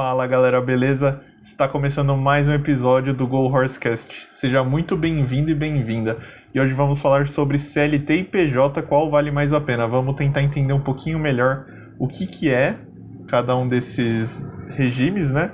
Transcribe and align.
Fala 0.00 0.28
galera, 0.28 0.60
beleza? 0.60 1.20
Está 1.42 1.66
começando 1.66 2.16
mais 2.16 2.48
um 2.48 2.54
episódio 2.54 3.12
do 3.12 3.26
Go 3.26 3.52
Horsecast. 3.52 4.28
Seja 4.30 4.62
muito 4.62 4.96
bem-vindo 4.96 5.50
e 5.50 5.56
bem-vinda. 5.56 6.16
E 6.54 6.60
hoje 6.60 6.72
vamos 6.72 7.00
falar 7.00 7.26
sobre 7.26 7.58
CLT 7.58 8.14
e 8.14 8.22
PJ, 8.22 8.80
qual 8.82 9.10
vale 9.10 9.32
mais 9.32 9.52
a 9.52 9.60
pena. 9.60 9.88
Vamos 9.88 10.14
tentar 10.14 10.40
entender 10.40 10.72
um 10.72 10.80
pouquinho 10.80 11.18
melhor 11.18 11.66
o 11.98 12.06
que, 12.06 12.28
que 12.28 12.48
é 12.48 12.78
cada 13.26 13.56
um 13.56 13.66
desses 13.66 14.48
regimes, 14.76 15.32
né? 15.32 15.50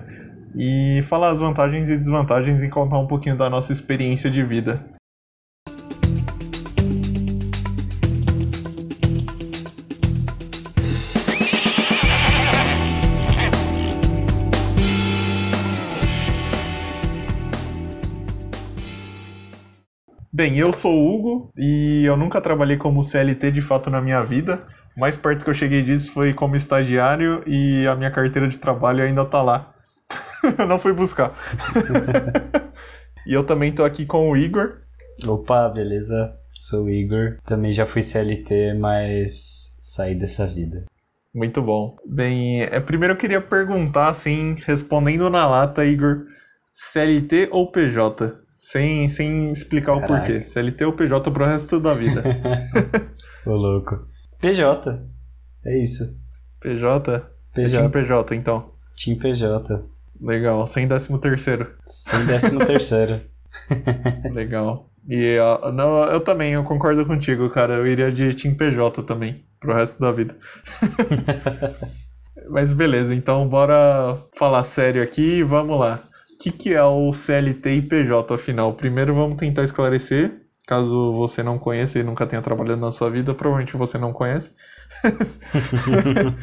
E 0.55 1.01
falar 1.05 1.31
as 1.31 1.41
vantagens 1.41 1.89
e 1.89 1.97
desvantagens 1.97 2.63
e 2.63 2.69
contar 2.69 2.99
um 2.99 3.07
pouquinho 3.07 3.39
da 3.39 3.49
nossa 3.49 3.73
experiência 3.73 4.31
de 4.31 4.43
vida. 4.43 4.85
Bem, 20.35 20.59
eu 20.59 20.73
sou 20.73 20.93
o 20.93 21.15
Hugo 21.15 21.53
e 21.57 22.03
eu 22.05 22.17
nunca 22.17 22.41
trabalhei 22.41 22.77
como 22.77 23.05
CLT 23.05 23.53
de 23.53 23.63
fato 23.63 23.89
na 23.89 24.01
minha 24.01 24.21
vida. 24.25 24.67
O 24.97 25.01
mais 25.01 25.17
perto 25.17 25.45
que 25.45 25.51
eu 25.51 25.55
cheguei 25.55 25.81
disso 25.81 26.13
foi 26.13 26.35
como 26.35 26.57
estagiário 26.57 27.41
e 27.47 27.87
a 27.87 27.95
minha 27.95 28.11
carteira 28.11 28.49
de 28.49 28.59
trabalho 28.59 29.05
ainda 29.05 29.25
tá 29.25 29.41
lá. 29.41 29.73
eu 30.59 30.67
não 30.67 30.77
fui 30.77 30.93
buscar. 30.93 31.33
e 33.25 33.33
eu 33.33 33.45
também 33.45 33.71
tô 33.71 33.85
aqui 33.85 34.05
com 34.05 34.29
o 34.29 34.37
Igor. 34.37 34.79
Opa, 35.25 35.69
beleza? 35.69 36.35
Sou 36.53 36.87
o 36.87 36.91
Igor. 36.91 37.39
Também 37.47 37.71
já 37.71 37.87
fui 37.87 38.03
CLT, 38.03 38.75
mas 38.75 39.77
saí 39.79 40.17
dessa 40.17 40.49
vida. 40.49 40.85
Muito 41.33 41.63
bom. 41.63 41.95
Bem, 42.05 42.65
é, 42.65 42.81
primeiro 42.81 43.15
eu 43.15 43.19
queria 43.19 43.41
perguntar, 43.41 44.09
assim, 44.09 44.57
respondendo 44.67 45.31
na 45.31 45.47
lata, 45.47 45.87
Igor, 45.87 46.25
CLT 46.73 47.51
ou 47.53 47.71
PJ? 47.71 48.43
Sem, 48.65 49.09
sem 49.09 49.51
explicar 49.51 50.01
Caraca. 50.01 50.15
o 50.15 50.17
porquê. 50.17 50.41
CLT 50.41 50.87
ou 50.87 50.95
PJ 50.95 51.31
pro 51.31 51.45
resto 51.45 51.79
da 51.79 51.93
vida. 51.93 52.25
Ô 53.45 53.51
louco. 53.51 54.07
PJ. 54.41 55.03
É 55.67 55.85
isso. 55.85 56.17
PJ? 56.63 57.21
PJ. 57.53 57.77
É 57.77 57.79
Team 57.79 57.91
PJ, 57.91 58.35
então. 58.35 58.73
Team 58.97 59.19
PJ. 59.19 59.85
Legal. 60.19 60.67
Sem 60.67 60.89
décimo 60.89 61.19
terceiro. 61.19 61.75
Sem 61.85 62.25
décimo 62.25 62.65
terceiro. 62.65 63.21
Legal. 64.33 64.89
E 65.11 65.37
uh, 65.39 65.71
não, 65.71 66.03
eu 66.05 66.23
também, 66.23 66.55
eu 66.55 66.65
concordo 66.65 67.05
contigo, 67.05 67.51
cara. 67.51 67.75
Eu 67.75 67.87
iria 67.87 68.11
de 68.11 68.33
Team 68.33 68.55
PJ 68.55 69.03
também, 69.03 69.43
pro 69.61 69.75
resto 69.75 70.01
da 70.01 70.11
vida. 70.11 70.35
Mas 72.49 72.73
beleza, 72.73 73.15
então 73.15 73.47
bora 73.47 74.17
falar 74.39 74.65
sério 74.65 75.03
aqui 75.03 75.41
e 75.41 75.43
vamos 75.43 75.79
lá 75.79 76.01
que, 76.45 76.53
que 76.53 76.75
é 76.75 76.83
o 76.83 77.13
CLT 77.13 77.71
e 77.71 77.83
PJ, 77.83 78.35
afinal? 78.35 78.75
Primeiro 78.75 79.15
vamos 79.15 79.37
tentar 79.37 79.63
esclarecer, 79.63 80.43
caso 80.67 81.13
você 81.13 81.43
não 81.43 81.59
conheça 81.59 81.99
e 81.99 82.03
nunca 82.03 82.27
tenha 82.27 82.43
trabalhado 82.43 82.81
na 82.81 82.91
sua 82.91 83.11
vida, 83.11 83.33
provavelmente 83.33 83.77
você 83.77 83.97
não 83.97 84.13
conhece. 84.13 84.53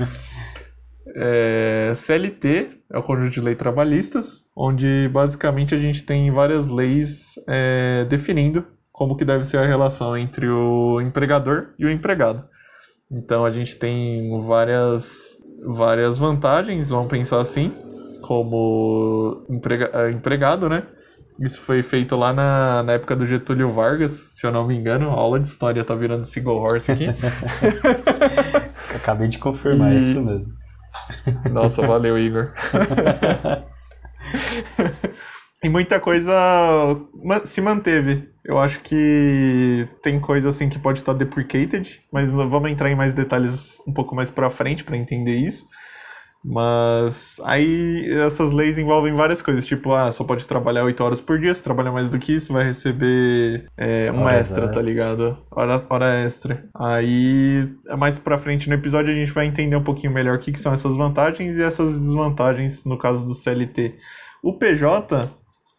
é, 1.16 1.94
CLT 1.96 2.72
é 2.92 2.98
o 2.98 3.04
conjunto 3.04 3.32
de 3.32 3.42
leis 3.42 3.58
trabalhistas, 3.58 4.46
onde 4.56 5.08
basicamente 5.14 5.76
a 5.76 5.78
gente 5.78 6.04
tem 6.04 6.32
várias 6.32 6.70
leis 6.70 7.36
é, 7.48 8.06
definindo 8.10 8.66
como 8.92 9.16
que 9.16 9.24
deve 9.24 9.46
ser 9.46 9.58
a 9.58 9.66
relação 9.66 10.18
entre 10.18 10.50
o 10.50 11.00
empregador 11.00 11.74
e 11.78 11.86
o 11.86 11.92
empregado. 11.92 12.44
Então 13.12 13.46
a 13.46 13.52
gente 13.52 13.76
tem 13.76 14.40
várias, 14.42 15.38
várias 15.68 16.18
vantagens, 16.18 16.90
vamos 16.90 17.08
pensar 17.08 17.40
assim, 17.40 17.72
como 18.22 19.46
emprega 19.50 19.90
eh, 19.94 20.12
empregado, 20.12 20.70
né? 20.70 20.84
Isso 21.40 21.62
foi 21.62 21.82
feito 21.82 22.16
lá 22.16 22.32
na, 22.32 22.84
na 22.84 22.94
época 22.94 23.16
do 23.16 23.26
Getúlio 23.26 23.72
Vargas, 23.72 24.12
se 24.32 24.46
eu 24.46 24.52
não 24.52 24.68
me 24.68 24.76
engano. 24.76 25.10
A 25.10 25.14
aula 25.14 25.40
de 25.40 25.48
história 25.48 25.84
tá 25.84 25.96
virando 25.96 26.26
Seagull 26.26 26.62
Horse 26.62 26.92
aqui. 26.92 27.08
Acabei 28.96 29.28
de 29.28 29.40
confirmar, 29.40 29.94
e... 29.94 30.02
isso 30.02 30.22
mesmo. 30.22 30.54
Nossa, 31.52 31.86
valeu, 31.86 32.18
Igor. 32.18 32.54
e 35.64 35.70
muita 35.70 36.00
coisa 36.00 36.34
se 37.44 37.62
manteve. 37.62 38.30
Eu 38.44 38.58
acho 38.58 38.82
que 38.82 39.88
tem 40.02 40.20
coisa 40.20 40.50
assim 40.50 40.70
que 40.70 40.80
pode 40.80 41.00
estar 41.00 41.14
deprecated, 41.14 42.02
mas 42.12 42.34
vamos 42.34 42.72
entrar 42.72 42.90
em 42.90 42.96
mais 42.96 43.14
detalhes 43.14 43.78
um 43.88 43.94
pouco 43.94 44.16
mais 44.16 44.30
para 44.30 44.50
frente 44.50 44.84
para 44.84 44.98
entender 44.98 45.36
isso. 45.36 45.66
Mas 46.44 47.40
aí 47.46 48.06
essas 48.26 48.52
leis 48.52 48.78
envolvem 48.78 49.14
várias 49.14 49.42
coisas, 49.42 49.66
tipo, 49.66 49.94
ah, 49.94 50.12
só 50.12 50.24
pode 50.24 50.48
trabalhar 50.48 50.84
8 50.84 51.04
horas 51.04 51.22
por 51.22 51.40
dia, 51.40 51.54
se 51.54 51.64
trabalhar 51.64 51.92
mais 51.92 52.10
do 52.10 52.18
que 52.18 52.34
isso, 52.34 52.52
vai 52.52 52.64
receber 52.64 53.66
é, 53.78 54.12
uma 54.12 54.34
extra, 54.34 54.66
extra, 54.66 54.72
tá 54.72 54.82
ligado? 54.82 55.38
Hora, 55.52 55.78
hora 55.90 56.24
extra. 56.24 56.66
Aí, 56.76 57.70
mais 57.98 58.18
pra 58.18 58.38
frente 58.38 58.68
no 58.68 58.76
episódio, 58.76 59.12
a 59.12 59.16
gente 59.16 59.32
vai 59.32 59.46
entender 59.46 59.76
um 59.76 59.84
pouquinho 59.84 60.14
melhor 60.14 60.36
o 60.36 60.40
que, 60.40 60.52
que 60.52 60.60
são 60.60 60.74
essas 60.74 60.96
vantagens 60.96 61.58
e 61.58 61.64
essas 61.64 61.98
desvantagens 61.98 62.86
no 62.86 62.98
caso 62.98 63.26
do 63.26 63.36
CLT. 63.36 63.96
O 64.44 64.58
PJ, 64.58 65.22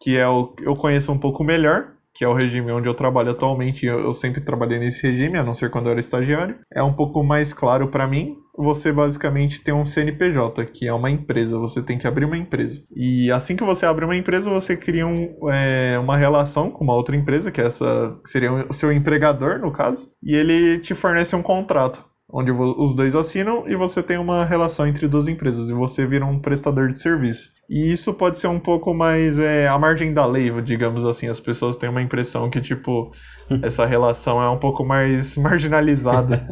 que 0.01 0.17
é 0.17 0.27
o 0.27 0.53
eu 0.61 0.75
conheço 0.75 1.11
um 1.11 1.17
pouco 1.17 1.43
melhor, 1.43 1.93
que 2.13 2.23
é 2.23 2.27
o 2.27 2.33
regime 2.33 2.71
onde 2.71 2.87
eu 2.87 2.93
trabalho 2.93 3.31
atualmente, 3.31 3.85
eu, 3.85 3.99
eu 3.99 4.13
sempre 4.13 4.39
trabalhei 4.39 4.79
nesse 4.79 5.05
regime, 5.05 5.37
a 5.37 5.43
não 5.43 5.53
ser 5.53 5.69
quando 5.69 5.87
eu 5.87 5.91
era 5.91 5.99
estagiário. 5.99 6.55
É 6.73 6.81
um 6.81 6.93
pouco 6.93 7.23
mais 7.23 7.53
claro 7.53 7.87
para 7.87 8.07
mim, 8.07 8.37
você 8.55 8.91
basicamente 8.91 9.61
tem 9.61 9.73
um 9.73 9.85
CNPJ, 9.85 10.65
que 10.65 10.87
é 10.87 10.93
uma 10.93 11.09
empresa, 11.09 11.57
você 11.57 11.81
tem 11.81 11.97
que 11.97 12.07
abrir 12.07 12.25
uma 12.25 12.37
empresa. 12.37 12.83
E 12.95 13.31
assim 13.31 13.55
que 13.55 13.63
você 13.63 13.85
abre 13.85 14.05
uma 14.05 14.15
empresa, 14.15 14.49
você 14.49 14.77
cria 14.77 15.07
um, 15.07 15.35
é, 15.51 15.97
uma 15.97 16.15
relação 16.15 16.69
com 16.69 16.83
uma 16.83 16.93
outra 16.93 17.15
empresa, 17.15 17.51
que 17.51 17.59
é 17.59 17.65
essa 17.65 18.17
que 18.23 18.29
seria 18.29 18.51
o 18.51 18.73
seu 18.73 18.91
empregador, 18.91 19.59
no 19.59 19.71
caso, 19.71 20.09
e 20.21 20.35
ele 20.35 20.79
te 20.79 20.93
fornece 20.93 21.35
um 21.35 21.41
contrato. 21.41 22.13
Onde 22.35 22.51
os 22.51 22.95
dois 22.95 23.15
assinam 23.15 23.63
e 23.67 23.75
você 23.75 24.01
tem 24.01 24.17
uma 24.17 24.43
relação 24.43 24.87
entre 24.87 25.07
duas 25.07 25.27
empresas 25.27 25.69
e 25.69 25.73
você 25.73 26.03
vira 26.03 26.25
um 26.25 26.39
prestador 26.39 26.87
de 26.87 26.97
serviço. 26.97 27.49
E 27.69 27.91
isso 27.91 28.11
pode 28.15 28.39
ser 28.39 28.47
um 28.47 28.59
pouco 28.59 28.91
mais 28.91 29.37
é, 29.37 29.67
à 29.67 29.77
margem 29.77 30.11
da 30.11 30.25
lei, 30.25 30.49
digamos 30.61 31.05
assim. 31.05 31.27
As 31.27 31.39
pessoas 31.39 31.75
têm 31.75 31.89
uma 31.89 32.01
impressão 32.01 32.49
que, 32.49 32.59
tipo, 32.59 33.11
essa 33.61 33.85
relação 33.85 34.41
é 34.41 34.49
um 34.49 34.57
pouco 34.57 34.83
mais 34.83 35.37
marginalizada. 35.37 36.47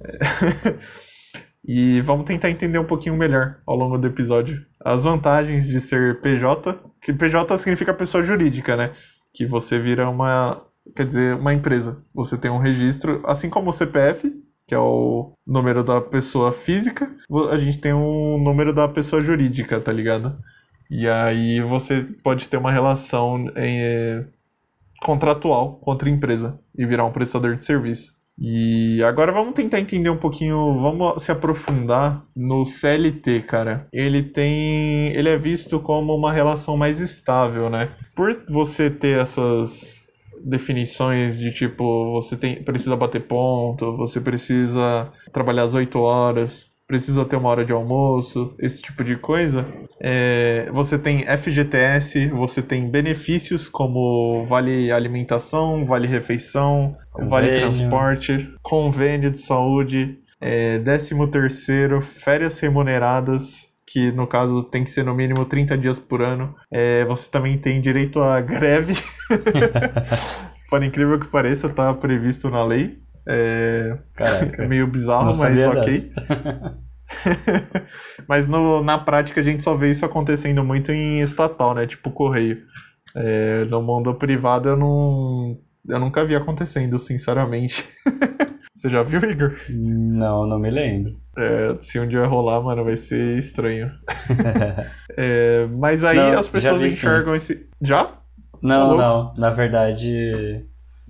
E 1.64 2.00
vamos 2.00 2.24
tentar 2.24 2.50
entender 2.50 2.78
um 2.78 2.84
pouquinho 2.84 3.16
melhor 3.16 3.58
ao 3.66 3.76
longo 3.76 3.96
do 3.96 4.06
episódio 4.06 4.64
as 4.84 5.04
vantagens 5.04 5.66
de 5.66 5.80
ser 5.80 6.20
PJ, 6.20 6.76
que 7.00 7.12
PJ 7.12 7.56
significa 7.58 7.94
pessoa 7.94 8.22
jurídica, 8.22 8.76
né? 8.76 8.92
Que 9.32 9.46
você 9.46 9.78
vira 9.78 10.08
uma, 10.10 10.60
quer 10.96 11.06
dizer, 11.06 11.36
uma 11.36 11.54
empresa. 11.54 12.04
Você 12.14 12.36
tem 12.36 12.50
um 12.50 12.58
registro, 12.58 13.22
assim 13.24 13.48
como 13.48 13.70
o 13.70 13.72
CPF, 13.72 14.28
que 14.66 14.74
é 14.74 14.78
o 14.78 15.32
número 15.46 15.84
da 15.84 16.00
pessoa 16.00 16.52
física, 16.52 17.08
a 17.50 17.56
gente 17.56 17.78
tem 17.78 17.92
um 17.92 18.42
número 18.42 18.72
da 18.72 18.88
pessoa 18.88 19.22
jurídica, 19.22 19.80
tá 19.80 19.92
ligado? 19.92 20.32
E 20.90 21.08
aí 21.08 21.60
você 21.60 22.02
pode 22.22 22.48
ter 22.48 22.56
uma 22.56 22.72
relação 22.72 23.50
é, 23.54 24.24
contratual 25.00 25.76
contra 25.76 26.08
a 26.08 26.12
empresa 26.12 26.60
e 26.76 26.84
virar 26.84 27.04
um 27.04 27.12
prestador 27.12 27.54
de 27.54 27.64
serviço. 27.64 28.21
E 28.38 29.02
agora 29.04 29.30
vamos 29.30 29.54
tentar 29.54 29.80
entender 29.80 30.10
um 30.10 30.16
pouquinho, 30.16 30.74
vamos 30.78 31.22
se 31.22 31.30
aprofundar 31.30 32.20
no 32.36 32.64
CLT, 32.64 33.42
cara. 33.42 33.86
Ele 33.92 34.22
tem, 34.22 35.08
ele 35.14 35.28
é 35.28 35.36
visto 35.36 35.78
como 35.80 36.14
uma 36.14 36.32
relação 36.32 36.76
mais 36.76 37.00
estável, 37.00 37.68
né? 37.68 37.90
Por 38.16 38.44
você 38.48 38.90
ter 38.90 39.20
essas 39.20 40.06
definições 40.44 41.38
de 41.38 41.52
tipo, 41.52 42.12
você 42.12 42.36
tem, 42.36 42.62
precisa 42.62 42.96
bater 42.96 43.22
ponto, 43.22 43.96
você 43.96 44.20
precisa 44.20 45.08
trabalhar 45.32 45.62
as 45.62 45.74
8 45.74 45.98
horas, 46.00 46.71
precisa 46.92 47.24
ter 47.24 47.36
uma 47.36 47.48
hora 47.48 47.64
de 47.64 47.72
almoço, 47.72 48.54
esse 48.58 48.82
tipo 48.82 49.02
de 49.02 49.16
coisa. 49.16 49.66
É, 49.98 50.68
você 50.74 50.98
tem 50.98 51.24
FGTS, 51.24 52.26
você 52.28 52.60
tem 52.60 52.90
benefícios 52.90 53.66
como 53.66 54.44
vale 54.44 54.92
alimentação, 54.92 55.86
vale 55.86 56.06
refeição, 56.06 56.94
convênio. 57.10 57.30
vale 57.30 57.52
transporte, 57.52 58.46
convênio 58.60 59.30
de 59.30 59.38
saúde, 59.38 60.18
é, 60.38 60.80
13 60.80 61.26
terceiro, 61.28 62.02
férias 62.02 62.60
remuneradas, 62.60 63.68
que 63.86 64.12
no 64.12 64.26
caso 64.26 64.62
tem 64.62 64.84
que 64.84 64.90
ser 64.90 65.02
no 65.02 65.14
mínimo 65.14 65.46
30 65.46 65.78
dias 65.78 65.98
por 65.98 66.20
ano. 66.20 66.54
É, 66.70 67.06
você 67.06 67.30
também 67.30 67.56
tem 67.56 67.80
direito 67.80 68.20
à 68.20 68.38
greve. 68.38 68.92
Por 70.68 70.82
incrível 70.82 71.18
que 71.20 71.30
pareça, 71.30 71.66
está 71.66 71.92
previsto 71.92 72.48
na 72.48 72.64
lei. 72.64 73.01
É, 73.26 73.96
é 74.58 74.66
meio 74.66 74.86
bizarro, 74.86 75.36
mas 75.36 75.66
ok. 75.66 76.12
mas 78.28 78.48
no, 78.48 78.82
na 78.82 78.98
prática 78.98 79.40
a 79.40 79.44
gente 79.44 79.62
só 79.62 79.74
vê 79.74 79.90
isso 79.90 80.04
acontecendo 80.04 80.64
muito 80.64 80.92
em 80.92 81.20
estatal, 81.20 81.74
né? 81.74 81.86
Tipo 81.86 82.10
correio. 82.10 82.62
É, 83.14 83.64
no 83.66 83.82
mundo 83.82 84.14
privado 84.14 84.70
eu 84.70 84.76
não. 84.76 85.58
Eu 85.88 85.98
nunca 85.98 86.24
vi 86.24 86.34
acontecendo, 86.34 86.98
sinceramente. 86.98 87.84
Você 88.74 88.88
já 88.88 89.02
viu, 89.02 89.20
Igor? 89.20 89.54
Não, 89.68 90.46
não 90.46 90.58
me 90.58 90.70
lembro. 90.70 91.16
É, 91.36 91.76
se 91.78 92.00
um 92.00 92.08
dia 92.08 92.24
rolar, 92.24 92.60
mano, 92.62 92.84
vai 92.84 92.96
ser 92.96 93.36
estranho. 93.36 93.90
é, 95.16 95.66
mas 95.78 96.04
aí 96.04 96.16
Não, 96.16 96.38
as 96.38 96.48
pessoas 96.48 96.82
vi, 96.82 96.90
sim. 96.90 96.96
enxergam 96.96 97.34
esse. 97.34 97.68
Já? 97.80 98.08
Não, 98.62 98.96
Tá 98.96 98.96
não. 98.96 99.34
Na 99.36 99.50
verdade, 99.50 100.66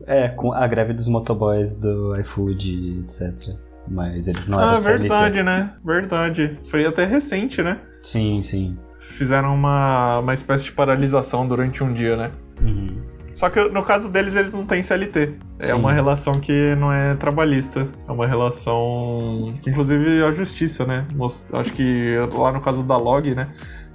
é 0.06 0.28
com 0.28 0.52
a 0.52 0.66
greve 0.66 0.92
dos 0.92 1.08
motoboys 1.08 1.76
do 1.76 2.18
iFood, 2.20 3.04
etc. 3.04 3.56
Mas 3.88 4.28
eles 4.28 4.48
não 4.48 4.58
ah, 4.58 4.72
eram 4.72 4.80
CLT. 4.80 4.98
verdade, 5.00 5.42
né? 5.42 5.74
Verdade. 5.84 6.58
Foi 6.64 6.84
até 6.84 7.04
recente, 7.04 7.62
né? 7.62 7.80
Sim, 8.02 8.40
sim. 8.42 8.76
Fizeram 8.98 9.54
uma, 9.54 10.20
uma 10.20 10.34
espécie 10.34 10.66
de 10.66 10.72
paralisação 10.72 11.46
durante 11.46 11.82
um 11.82 11.92
dia, 11.92 12.16
né? 12.16 12.30
Uhum. 12.60 13.12
Só 13.34 13.48
que 13.48 13.60
no 13.70 13.82
caso 13.82 14.12
deles, 14.12 14.36
eles 14.36 14.52
não 14.52 14.66
têm 14.66 14.82
CLT. 14.82 15.38
É 15.58 15.68
Sim. 15.68 15.72
uma 15.72 15.92
relação 15.92 16.34
que 16.34 16.74
não 16.76 16.92
é 16.92 17.14
trabalhista. 17.14 17.88
É 18.06 18.12
uma 18.12 18.26
relação 18.26 19.54
que, 19.62 19.70
inclusive, 19.70 20.22
a 20.22 20.30
justiça, 20.30 20.84
né? 20.84 21.06
Acho 21.52 21.72
que 21.72 22.14
lá 22.34 22.52
no 22.52 22.60
caso 22.60 22.84
da 22.84 22.96
Log, 22.96 23.34
né? 23.34 23.48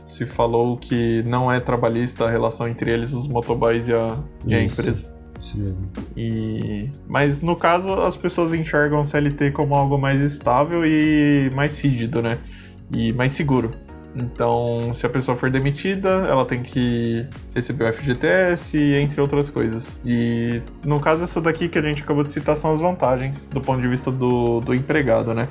Se 0.03 0.25
falou 0.25 0.77
que 0.77 1.21
não 1.24 1.51
é 1.51 1.60
trabalhista 1.60 2.25
a 2.25 2.30
relação 2.30 2.68
entre 2.68 2.89
eles, 2.92 3.13
os 3.13 3.27
motoboys 3.27 3.89
e 3.89 3.94
a, 3.94 4.18
e 4.45 4.56
a 4.56 4.63
empresa. 4.63 5.16
Isso 5.39 5.57
mesmo. 5.57 5.89
E... 6.16 6.89
Mas 7.07 7.42
no 7.42 7.56
caso, 7.56 7.92
as 8.01 8.18
pessoas 8.18 8.54
enxergam 8.54 9.01
o 9.01 9.06
CLT 9.06 9.51
como 9.51 9.75
algo 9.75 9.98
mais 9.98 10.22
estável 10.22 10.86
e 10.86 11.50
mais 11.56 11.80
rígido, 11.80 12.22
né? 12.22 12.39
E 12.92 13.13
mais 13.13 13.31
seguro. 13.31 13.72
Então, 14.16 14.92
se 14.94 15.06
a 15.06 15.10
pessoa 15.10 15.38
for 15.38 15.51
demitida, 15.51 16.10
ela 16.28 16.44
tem 16.44 16.62
que 16.63 17.24
receber 17.54 17.88
o 17.88 17.94
FGTS, 17.94 18.95
entre 18.95 19.22
outras 19.22 19.50
coisas. 19.50 20.00
E 20.04 20.62
no 20.84 21.00
caso, 21.00 21.24
essa 21.24 21.39
daqui 21.39 21.69
que 21.69 21.78
a 21.78 21.81
gente 21.81 22.01
acabou 22.01 22.24
de 22.24 22.31
citar 22.31 22.56
são 22.57 22.72
as 22.72 22.81
vantagens 22.81 23.48
do 23.48 23.62
ponto 23.62 23.80
de 23.80 23.88
vista 23.88 24.12
do, 24.12 24.60
do 24.62 24.74
empregado, 24.74 25.36
né? 25.36 25.48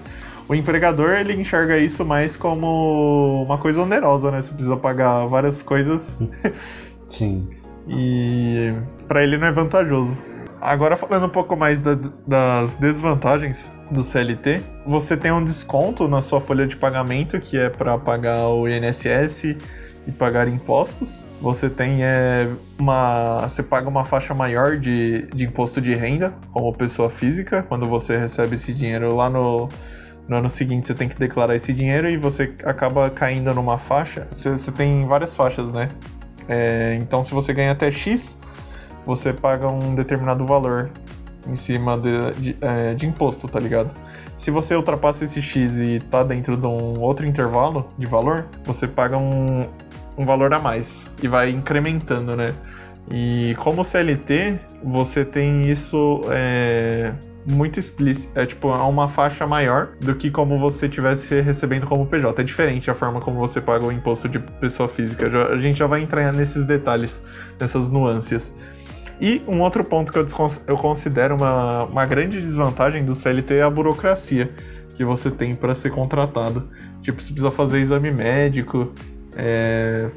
O 0.48 0.54
empregador, 0.54 1.10
ele 1.10 1.34
enxerga 1.34 1.78
isso 1.78 2.04
mais 2.04 2.36
como 2.36 3.44
uma 3.44 3.58
coisa 3.58 3.82
onerosa, 3.82 4.32
né? 4.32 4.40
Você 4.42 4.52
precisa 4.52 4.76
pagar 4.76 5.26
várias 5.26 5.62
coisas 5.62 6.20
Sim. 7.08 7.48
e 7.88 8.72
para 9.06 9.22
ele 9.22 9.36
não 9.36 9.46
é 9.46 9.52
vantajoso. 9.52 10.16
Agora 10.60 10.96
falando 10.96 11.26
um 11.26 11.30
pouco 11.30 11.54
mais 11.56 11.82
da- 11.82 11.98
das 12.26 12.76
desvantagens 12.76 13.70
do 13.90 14.02
CLT, 14.02 14.60
você 14.86 15.16
tem 15.16 15.30
um 15.30 15.44
desconto 15.44 16.08
na 16.08 16.20
sua 16.22 16.40
folha 16.40 16.66
de 16.66 16.76
pagamento 16.76 17.38
que 17.38 17.58
é 17.58 17.68
para 17.68 17.98
pagar 17.98 18.48
o 18.48 18.66
INSS 18.66 19.56
e 20.06 20.12
pagar 20.12 20.48
impostos. 20.48 21.26
Você 21.42 21.68
tem 21.68 22.02
é, 22.02 22.48
uma, 22.78 23.42
você 23.42 23.62
paga 23.62 23.88
uma 23.88 24.04
faixa 24.04 24.32
maior 24.34 24.78
de, 24.78 25.26
de 25.34 25.44
imposto 25.44 25.80
de 25.80 25.94
renda 25.94 26.34
como 26.50 26.72
pessoa 26.72 27.10
física 27.10 27.62
quando 27.62 27.86
você 27.86 28.16
recebe 28.16 28.54
esse 28.54 28.72
dinheiro 28.72 29.14
lá 29.14 29.28
no 29.28 29.68
no 30.28 30.38
ano 30.38 30.50
seguinte 30.50 30.88
você 30.88 30.94
tem 30.94 31.08
que 31.08 31.16
declarar 31.16 31.54
esse 31.54 31.72
dinheiro 31.72 32.08
e 32.10 32.16
você 32.16 32.52
acaba 32.64 33.08
caindo 33.10 33.54
numa 33.54 33.78
faixa. 33.78 34.26
Você, 34.28 34.50
você 34.50 34.72
tem 34.72 35.06
várias 35.06 35.36
faixas, 35.36 35.72
né? 35.72 35.88
É, 36.48 36.96
então, 37.00 37.22
se 37.22 37.34
você 37.34 37.52
ganha 37.52 37.72
até 37.72 37.90
X, 37.90 38.40
você 39.04 39.32
paga 39.32 39.68
um 39.68 39.94
determinado 39.94 40.46
valor 40.46 40.90
em 41.46 41.54
cima 41.54 41.96
de, 41.96 42.32
de, 42.40 42.56
é, 42.60 42.94
de 42.94 43.06
imposto, 43.06 43.48
tá 43.48 43.60
ligado? 43.60 43.94
Se 44.36 44.50
você 44.50 44.74
ultrapassa 44.74 45.24
esse 45.24 45.40
X 45.40 45.78
e 45.78 46.00
tá 46.00 46.22
dentro 46.22 46.56
de 46.56 46.66
um 46.66 47.00
outro 47.00 47.26
intervalo 47.26 47.88
de 47.96 48.06
valor, 48.06 48.46
você 48.64 48.86
paga 48.86 49.16
um, 49.16 49.66
um 50.18 50.26
valor 50.26 50.52
a 50.52 50.58
mais 50.58 51.10
e 51.22 51.28
vai 51.28 51.50
incrementando, 51.50 52.36
né? 52.36 52.54
E 53.10 53.54
como 53.58 53.84
CLT, 53.84 54.58
você 54.82 55.24
tem 55.24 55.68
isso 55.68 56.22
é, 56.30 57.12
muito 57.46 57.78
explícito. 57.78 58.38
É 58.38 58.44
tipo, 58.44 58.68
há 58.70 58.86
uma 58.86 59.08
faixa 59.08 59.46
maior 59.46 59.88
do 60.00 60.14
que 60.14 60.30
como 60.30 60.58
você 60.58 60.88
tivesse 60.88 61.40
recebendo 61.40 61.86
como 61.86 62.06
PJ. 62.06 62.40
É 62.40 62.44
diferente 62.44 62.90
a 62.90 62.94
forma 62.94 63.20
como 63.20 63.38
você 63.38 63.60
paga 63.60 63.84
o 63.84 63.92
imposto 63.92 64.28
de 64.28 64.38
pessoa 64.38 64.88
física. 64.88 65.30
Já- 65.30 65.48
a 65.48 65.58
gente 65.58 65.78
já 65.78 65.86
vai 65.86 66.02
entrar 66.02 66.32
nesses 66.32 66.64
detalhes, 66.64 67.22
nessas 67.58 67.88
nuances. 67.88 68.54
E 69.20 69.40
um 69.46 69.60
outro 69.60 69.82
ponto 69.84 70.12
que 70.12 70.18
eu, 70.18 70.26
eu 70.66 70.76
considero 70.76 71.36
uma, 71.36 71.84
uma 71.84 72.04
grande 72.04 72.40
desvantagem 72.40 73.04
do 73.04 73.14
CLT 73.14 73.54
é 73.54 73.62
a 73.62 73.70
burocracia 73.70 74.50
que 74.94 75.04
você 75.04 75.30
tem 75.30 75.54
para 75.54 75.74
ser 75.74 75.90
contratado. 75.90 76.68
Tipo, 77.00 77.20
você 77.20 77.32
precisa 77.32 77.50
fazer 77.50 77.78
exame 77.78 78.10
médico, 78.10 78.92
é, 79.36 80.08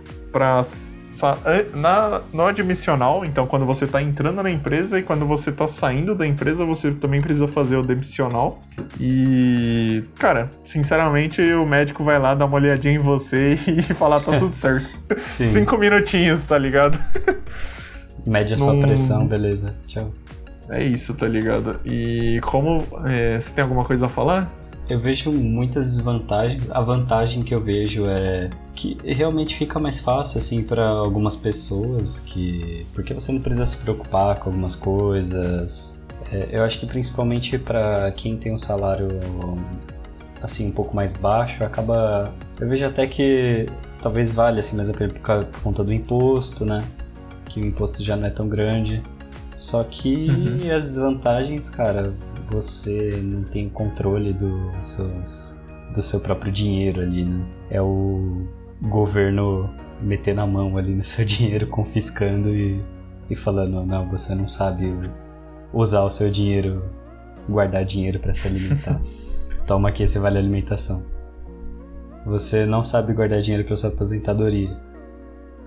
an- 1.45 1.77
na, 1.79 2.21
no 2.31 2.45
admissional, 2.45 3.25
então 3.25 3.47
quando 3.47 3.65
você 3.65 3.87
tá 3.87 4.01
entrando 4.01 4.41
na 4.43 4.51
empresa 4.51 4.99
e 4.99 5.03
quando 5.03 5.25
você 5.25 5.51
tá 5.51 5.67
saindo 5.67 6.13
da 6.15 6.25
empresa, 6.27 6.63
você 6.65 6.91
também 6.91 7.21
precisa 7.21 7.47
fazer 7.47 7.77
o 7.77 7.81
demissional. 7.83 8.61
E, 8.99 10.03
cara, 10.19 10.49
sinceramente, 10.63 11.41
o 11.53 11.65
médico 11.65 12.03
vai 12.03 12.19
lá 12.19 12.35
dar 12.35 12.45
uma 12.45 12.55
olhadinha 12.55 12.93
em 12.95 12.99
você 12.99 13.57
e 13.67 13.81
falar 13.93 14.19
tá 14.19 14.37
tudo 14.37 14.53
certo. 14.53 14.89
Cinco 15.17 15.77
minutinhos, 15.77 16.45
tá 16.45 16.57
ligado? 16.57 16.97
Mede 18.25 18.53
a 18.53 18.57
sua 18.57 18.73
Num- 18.73 18.81
pressão, 18.81 19.25
beleza. 19.25 19.73
Tchau. 19.87 20.11
É 20.69 20.83
isso, 20.83 21.15
tá 21.15 21.27
ligado? 21.27 21.79
E 21.83 22.39
como. 22.43 22.85
é, 23.05 23.39
você 23.39 23.55
tem 23.55 23.63
alguma 23.63 23.83
coisa 23.83 24.05
a 24.05 24.09
falar? 24.09 24.47
Eu 24.89 24.99
vejo 24.99 25.31
muitas 25.31 25.85
desvantagens. 25.85 26.63
A 26.71 26.81
vantagem 26.81 27.43
que 27.43 27.53
eu 27.53 27.61
vejo 27.61 28.05
é 28.07 28.49
que 28.75 28.97
realmente 29.05 29.55
fica 29.55 29.77
mais 29.77 29.99
fácil 29.99 30.39
assim 30.39 30.63
para 30.63 30.87
algumas 30.87 31.35
pessoas 31.35 32.19
que 32.19 32.87
porque 32.93 33.13
você 33.13 33.31
não 33.31 33.39
precisa 33.39 33.67
se 33.67 33.77
preocupar 33.77 34.39
com 34.39 34.49
algumas 34.49 34.75
coisas. 34.75 35.99
É, 36.31 36.49
eu 36.51 36.63
acho 36.63 36.79
que 36.79 36.87
principalmente 36.87 37.57
para 37.59 38.11
quem 38.13 38.35
tem 38.35 38.51
um 38.51 38.57
salário 38.57 39.07
assim 40.41 40.67
um 40.67 40.71
pouco 40.71 40.95
mais 40.95 41.13
baixo, 41.15 41.63
acaba 41.63 42.33
eu 42.59 42.67
vejo 42.67 42.85
até 42.85 43.05
que 43.05 43.67
talvez 44.01 44.31
valha 44.31 44.59
assim 44.59 44.79
a 44.79 44.93
pena 44.93 45.13
por, 45.13 45.61
conta 45.61 45.83
do 45.83 45.93
imposto, 45.93 46.65
né? 46.65 46.83
Que 47.45 47.59
o 47.59 47.65
imposto 47.65 48.03
já 48.03 48.15
não 48.15 48.27
é 48.27 48.31
tão 48.31 48.47
grande. 48.47 49.03
Só 49.55 49.83
que 49.83 50.27
as 50.73 50.83
desvantagens, 50.83 51.69
cara, 51.69 52.13
você 52.51 53.19
não 53.21 53.43
tem 53.43 53.69
controle 53.69 54.33
dos 54.33 54.85
seus, 54.85 55.55
do 55.93 56.01
seu 56.01 56.19
próprio 56.19 56.51
dinheiro 56.51 57.01
ali, 57.01 57.25
né? 57.25 57.45
É 57.69 57.81
o 57.81 58.47
governo 58.81 59.69
metendo 60.01 60.41
a 60.41 60.47
mão 60.47 60.77
ali 60.77 60.93
no 60.93 61.03
seu 61.03 61.23
dinheiro, 61.25 61.67
confiscando 61.67 62.49
e, 62.49 62.81
e 63.29 63.35
falando, 63.35 63.85
não, 63.85 64.09
você 64.09 64.33
não 64.33 64.47
sabe 64.47 64.91
usar 65.73 66.03
o 66.03 66.11
seu 66.11 66.29
dinheiro, 66.31 66.83
guardar 67.47 67.85
dinheiro 67.85 68.19
para 68.19 68.33
se 68.33 68.47
alimentar. 68.47 69.01
Toma 69.67 69.89
aqui 69.89 70.03
esse 70.03 70.17
vale 70.17 70.37
alimentação. 70.37 71.03
Você 72.25 72.65
não 72.65 72.83
sabe 72.83 73.13
guardar 73.13 73.41
dinheiro 73.41 73.65
para 73.65 73.75
sua 73.75 73.89
aposentadoria. 73.89 74.75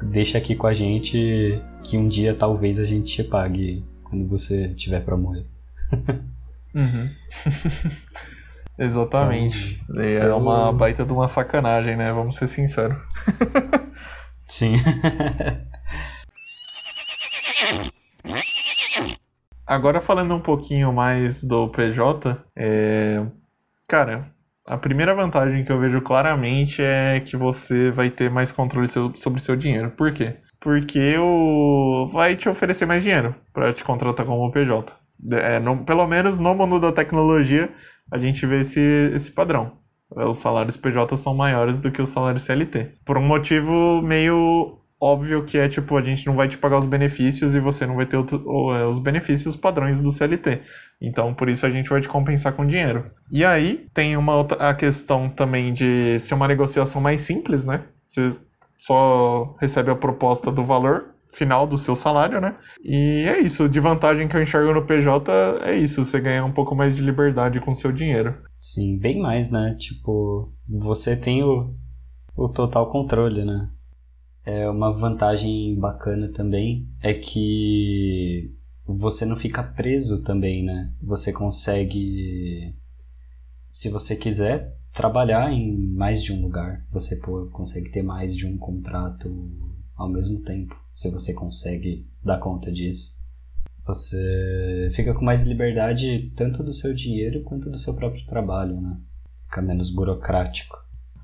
Deixa 0.03 0.39
aqui 0.39 0.57
com 0.57 0.67
a 0.67 0.75
gente 0.75 1.63
que 1.85 1.97
um 1.97 2.09
dia 2.09 2.35
talvez 2.35 2.79
a 2.79 2.85
gente 2.85 3.15
te 3.15 3.25
pague 3.25 3.85
quando 4.03 4.27
você 4.27 4.69
tiver 4.75 5.05
para 5.05 5.17
morrer. 5.17 5.47
Uhum. 6.75 7.11
Exatamente. 8.79 9.79
é 9.99 10.27
eu- 10.27 10.39
uma 10.39 10.73
baita 10.73 11.05
de 11.05 11.13
uma 11.13 11.29
sacanagem, 11.29 11.97
né? 11.97 12.13
Vamos 12.13 12.37
ser 12.37 12.49
sinceros. 12.49 12.97
Sim. 14.49 14.81
Agora 19.67 20.01
falando 20.01 20.35
um 20.35 20.41
pouquinho 20.41 20.93
mais 20.93 21.43
do 21.45 21.69
PJ, 21.69 22.37
é... 22.57 23.25
cara, 23.89 24.27
a 24.67 24.77
primeira 24.77 25.15
vantagem 25.15 25.65
que 25.65 25.73
eu 25.73 25.79
vejo 25.81 26.01
claramente 26.03 26.83
é 26.83 27.21
que 27.21 27.37
você 27.37 27.91
vai 27.91 28.11
ter 28.11 28.31
mais 28.31 28.53
controle 28.53 28.89
seu- 28.89 29.13
sobre 29.17 29.41
seu 29.41 29.57
dinheiro. 29.57 29.91
Por 29.93 30.13
quê? 30.13 30.37
Porque 30.61 31.17
o 31.19 32.07
vai 32.13 32.37
te 32.37 32.49
oferecer 32.49 32.87
mais 32.87 33.03
dinheiro 33.03 33.35
para 33.53 33.73
te 33.73 33.85
contratar 33.85 34.27
como 34.27 34.51
PJ. 34.53 34.93
É, 35.31 35.59
no- 35.61 35.85
pelo 35.85 36.07
menos 36.07 36.39
no 36.39 36.55
mundo 36.55 36.81
da 36.81 36.91
tecnologia, 36.93 37.71
a 38.11 38.19
gente 38.19 38.45
vê 38.47 38.61
esse, 38.61 38.81
esse 39.15 39.33
padrão. 39.33 39.73
É, 40.17 40.25
Os 40.25 40.39
salários 40.39 40.77
PJ 40.77 41.17
são 41.17 41.35
maiores 41.35 41.81
do 41.81 41.91
que 41.91 42.03
os 42.03 42.11
salários 42.11 42.43
CLT. 42.43 42.93
Por 43.05 43.17
um 43.19 43.27
motivo 43.27 44.03
meio 44.03 44.79
óbvio 45.01 45.45
que 45.45 45.59
é 45.59 45.69
tipo, 45.69 45.97
a 45.97 46.03
gente 46.03 46.25
não 46.27 46.37
vai 46.37 46.47
te 46.47 46.57
pagar 46.59 46.79
os 46.79 46.85
benefícios 46.85 47.55
e 47.57 47.61
você 47.61 47.85
não 47.87 47.97
vai 47.97 48.07
ter 48.07 48.17
outro- 48.17 48.43
o- 48.47 48.73
é, 48.75 48.87
os 48.87 48.99
benefícios 49.01 49.57
padrões 49.57 50.01
do 50.01 50.13
CLT. 50.13 50.61
Então, 51.01 51.35
por 51.35 51.49
isso 51.49 51.67
a 51.67 51.71
gente 51.71 51.89
vai 51.91 52.01
te 52.01 52.09
compensar 52.09 52.53
com 52.53 52.65
dinheiro. 52.67 53.03
E 53.31 53.45
aí, 53.45 53.87
tem 53.93 54.17
uma 54.17 54.37
outra 54.37 54.69
a 54.69 54.75
questão 54.75 55.29
também 55.29 55.73
de 55.73 56.19
ser 56.21 56.35
uma 56.35 56.47
negociação 56.47 57.01
mais 57.01 57.21
simples, 57.23 57.65
né? 57.65 57.83
Você 58.03 58.31
só 58.79 59.57
recebe 59.61 59.91
a 59.91 59.95
proposta 59.97 60.51
do 60.53 60.63
valor 60.65 61.07
final 61.33 61.67
do 61.67 61.79
seu 61.79 61.97
salário, 61.97 62.41
né? 62.41 62.57
E 62.85 63.25
é 63.29 63.41
isso, 63.41 63.69
de 63.69 63.81
vantagem 63.81 64.29
que 64.29 64.37
eu 64.37 64.43
enxergo 64.43 64.73
no 64.73 64.87
PJ 64.87 65.33
é 65.65 65.75
isso, 65.75 66.05
você 66.05 66.21
ganha 66.21 66.45
um 66.45 66.53
pouco 66.53 66.75
mais 66.75 66.97
de 66.97 67.03
liberdade 67.03 67.61
com 67.61 67.71
o 67.71 67.75
seu 67.75 67.91
dinheiro. 67.91 68.37
Sim, 68.59 68.99
bem 68.99 69.21
mais, 69.21 69.51
né? 69.51 69.77
Tipo, 69.79 70.53
você 70.69 71.17
tem 71.17 71.43
o, 71.43 71.75
o 72.37 72.49
total 72.49 72.91
controle, 72.91 73.45
né? 73.45 73.69
É 74.45 74.69
uma 74.69 74.93
vantagem 74.93 75.79
bacana 75.79 76.33
também 76.33 76.89
é 77.01 77.15
que 77.15 78.53
você 78.87 79.25
não 79.25 79.37
fica 79.37 79.63
preso 79.63 80.23
também, 80.23 80.65
né? 80.65 80.93
Você 81.01 81.33
consegue, 81.33 82.75
se 83.69 83.89
você 83.89 84.17
quiser, 84.17 84.77
trabalhar 84.93 85.53
em 85.53 85.95
mais 85.95 86.23
de 86.23 86.33
um 86.33 86.43
lugar. 86.43 86.85
Você 86.91 87.17
consegue 87.53 87.91
ter 87.91 88.03
mais 88.03 88.35
de 88.37 88.47
um 88.47 88.59
contrato 88.59 89.29
ao 89.97 90.09
mesmo 90.09 90.41
tempo, 90.41 90.75
se 90.93 91.11
você 91.11 91.33
consegue 91.33 92.07
dar 92.25 92.39
conta 92.39 92.71
disso. 92.71 93.17
Você 93.85 94.91
fica 94.95 95.13
com 95.13 95.25
mais 95.25 95.45
liberdade 95.45 96.33
tanto 96.37 96.63
do 96.63 96.73
seu 96.73 96.95
dinheiro 96.95 97.43
quanto 97.43 97.69
do 97.69 97.79
seu 97.79 97.95
próprio 97.95 98.25
trabalho, 98.27 98.81
né? 98.81 98.97
Fica 99.45 99.61
menos 99.61 99.91
burocrático. 99.91 100.79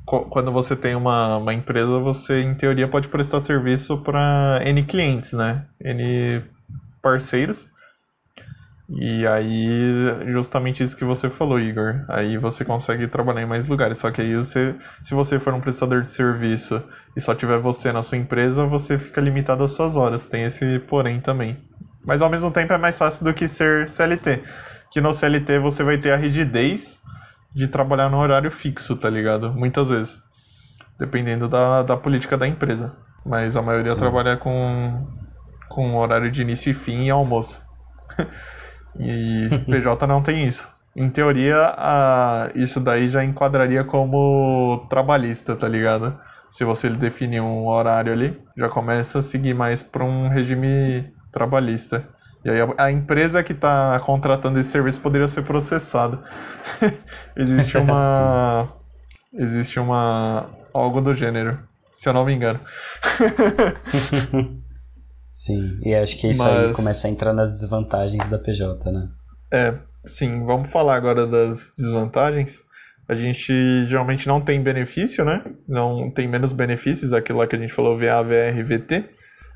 Quando 0.04 0.50
você 0.50 0.74
tem 0.74 0.94
uma, 0.94 1.36
uma 1.36 1.52
empresa, 1.52 1.98
você 1.98 2.40
em 2.40 2.54
teoria 2.54 2.88
pode 2.88 3.08
prestar 3.08 3.40
serviço 3.40 3.98
para 3.98 4.60
N 4.64 4.82
clientes, 4.82 5.34
né? 5.34 5.66
N 5.80 6.42
parceiros. 7.02 7.70
E 8.90 9.26
aí, 9.26 9.92
justamente 10.28 10.82
isso 10.82 10.96
que 10.96 11.04
você 11.04 11.28
falou, 11.28 11.60
Igor. 11.60 12.04
Aí 12.08 12.38
você 12.38 12.64
consegue 12.64 13.06
trabalhar 13.06 13.42
em 13.42 13.46
mais 13.46 13.68
lugares. 13.68 13.98
Só 13.98 14.10
que 14.10 14.22
aí 14.22 14.34
você, 14.34 14.74
se 15.02 15.14
você 15.14 15.38
for 15.38 15.52
um 15.52 15.60
prestador 15.60 16.00
de 16.00 16.10
serviço 16.10 16.82
e 17.14 17.20
só 17.20 17.34
tiver 17.34 17.58
você 17.58 17.92
na 17.92 18.02
sua 18.02 18.16
empresa, 18.16 18.64
você 18.64 18.98
fica 18.98 19.20
limitado 19.20 19.62
às 19.62 19.72
suas 19.72 19.96
horas. 19.96 20.26
Tem 20.26 20.44
esse 20.44 20.78
porém 20.80 21.20
também. 21.20 21.62
Mas 22.02 22.22
ao 22.22 22.30
mesmo 22.30 22.50
tempo 22.50 22.72
é 22.72 22.78
mais 22.78 22.96
fácil 22.96 23.26
do 23.26 23.34
que 23.34 23.46
ser 23.46 23.90
CLT. 23.90 24.42
Que 24.90 25.02
no 25.02 25.12
CLT 25.12 25.58
você 25.58 25.84
vai 25.84 25.98
ter 25.98 26.12
a 26.12 26.16
rigidez 26.16 27.02
de 27.54 27.68
trabalhar 27.68 28.08
no 28.08 28.18
horário 28.18 28.50
fixo, 28.50 28.96
tá 28.96 29.10
ligado? 29.10 29.52
Muitas 29.52 29.90
vezes. 29.90 30.22
Dependendo 30.98 31.46
da, 31.46 31.82
da 31.82 31.96
política 31.96 32.38
da 32.38 32.48
empresa. 32.48 32.96
Mas 33.26 33.54
a 33.54 33.60
maioria 33.60 33.92
Sim. 33.92 33.98
trabalha 33.98 34.38
com, 34.38 35.06
com 35.68 35.94
horário 35.96 36.32
de 36.32 36.40
início 36.40 36.70
e 36.70 36.74
fim 36.74 37.04
e 37.04 37.10
almoço. 37.10 37.60
E 38.98 39.48
PJ 39.66 40.06
não 40.06 40.22
tem 40.22 40.46
isso. 40.46 40.76
Em 40.96 41.08
teoria, 41.08 41.74
a, 41.76 42.50
isso 42.54 42.80
daí 42.80 43.08
já 43.08 43.24
enquadraria 43.24 43.84
como 43.84 44.86
trabalhista, 44.90 45.54
tá 45.54 45.68
ligado? 45.68 46.18
Se 46.50 46.64
você 46.64 46.90
definir 46.90 47.40
um 47.40 47.66
horário 47.66 48.12
ali, 48.12 48.38
já 48.56 48.68
começa 48.68 49.20
a 49.20 49.22
seguir 49.22 49.54
mais 49.54 49.82
para 49.82 50.04
um 50.04 50.28
regime 50.28 51.12
trabalhista. 51.30 52.08
E 52.44 52.50
aí 52.50 52.60
a, 52.60 52.84
a 52.84 52.90
empresa 52.90 53.42
que 53.42 53.52
está 53.52 53.98
contratando 54.00 54.58
esse 54.58 54.70
serviço 54.70 55.00
poderia 55.00 55.28
ser 55.28 55.42
processada. 55.42 56.20
existe 57.36 57.78
uma. 57.78 58.68
existe 59.34 59.78
uma. 59.78 60.50
algo 60.72 61.00
do 61.00 61.14
gênero, 61.14 61.58
se 61.90 62.08
eu 62.08 62.12
não 62.12 62.24
me 62.24 62.34
engano. 62.34 62.60
Sim, 65.38 65.78
e 65.84 65.94
acho 65.94 66.18
que 66.18 66.26
isso 66.26 66.42
Mas... 66.42 66.66
aí 66.66 66.74
começa 66.74 67.06
a 67.06 67.10
entrar 67.12 67.32
nas 67.32 67.52
desvantagens 67.52 68.28
da 68.28 68.40
PJ, 68.40 68.90
né? 68.90 69.08
É, 69.52 69.72
sim, 70.04 70.44
vamos 70.44 70.68
falar 70.68 70.96
agora 70.96 71.28
das 71.28 71.74
desvantagens. 71.78 72.64
A 73.08 73.14
gente 73.14 73.84
geralmente 73.84 74.26
não 74.26 74.40
tem 74.40 74.60
benefício, 74.60 75.24
né? 75.24 75.40
Não 75.68 76.10
tem 76.10 76.26
menos 76.26 76.52
benefícios, 76.52 77.12
aquilo 77.12 77.38
lá 77.38 77.46
que 77.46 77.54
a 77.54 77.58
gente 77.58 77.72
falou, 77.72 77.96
VA, 77.96 78.20
VR, 78.20 78.64
VT. 78.64 78.94
É, 78.94 79.04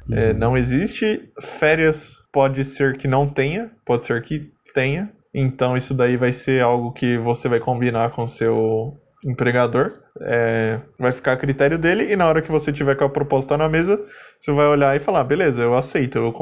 uhum. 0.08 0.16
É, 0.16 0.32
não 0.32 0.56
existe. 0.56 1.28
Férias 1.40 2.18
pode 2.32 2.64
ser 2.64 2.96
que 2.96 3.08
não 3.08 3.26
tenha, 3.26 3.68
pode 3.84 4.04
ser 4.04 4.22
que 4.22 4.52
tenha. 4.72 5.12
Então 5.34 5.76
isso 5.76 5.94
daí 5.94 6.16
vai 6.16 6.32
ser 6.32 6.62
algo 6.62 6.92
que 6.92 7.18
você 7.18 7.48
vai 7.48 7.58
combinar 7.58 8.10
com 8.10 8.22
o 8.22 8.28
seu 8.28 8.96
empregador. 9.26 10.01
É, 10.24 10.78
vai 10.98 11.12
ficar 11.12 11.32
a 11.32 11.36
critério 11.36 11.78
dele 11.78 12.12
e 12.12 12.16
na 12.16 12.26
hora 12.26 12.42
que 12.42 12.50
você 12.50 12.72
tiver 12.72 12.96
com 12.96 13.04
a 13.04 13.08
proposta 13.08 13.56
na 13.56 13.68
mesa, 13.68 14.00
você 14.38 14.52
vai 14.52 14.66
olhar 14.66 14.96
e 14.96 15.00
falar, 15.00 15.24
beleza, 15.24 15.62
eu 15.62 15.76
aceito. 15.76 16.18
Eu, 16.18 16.32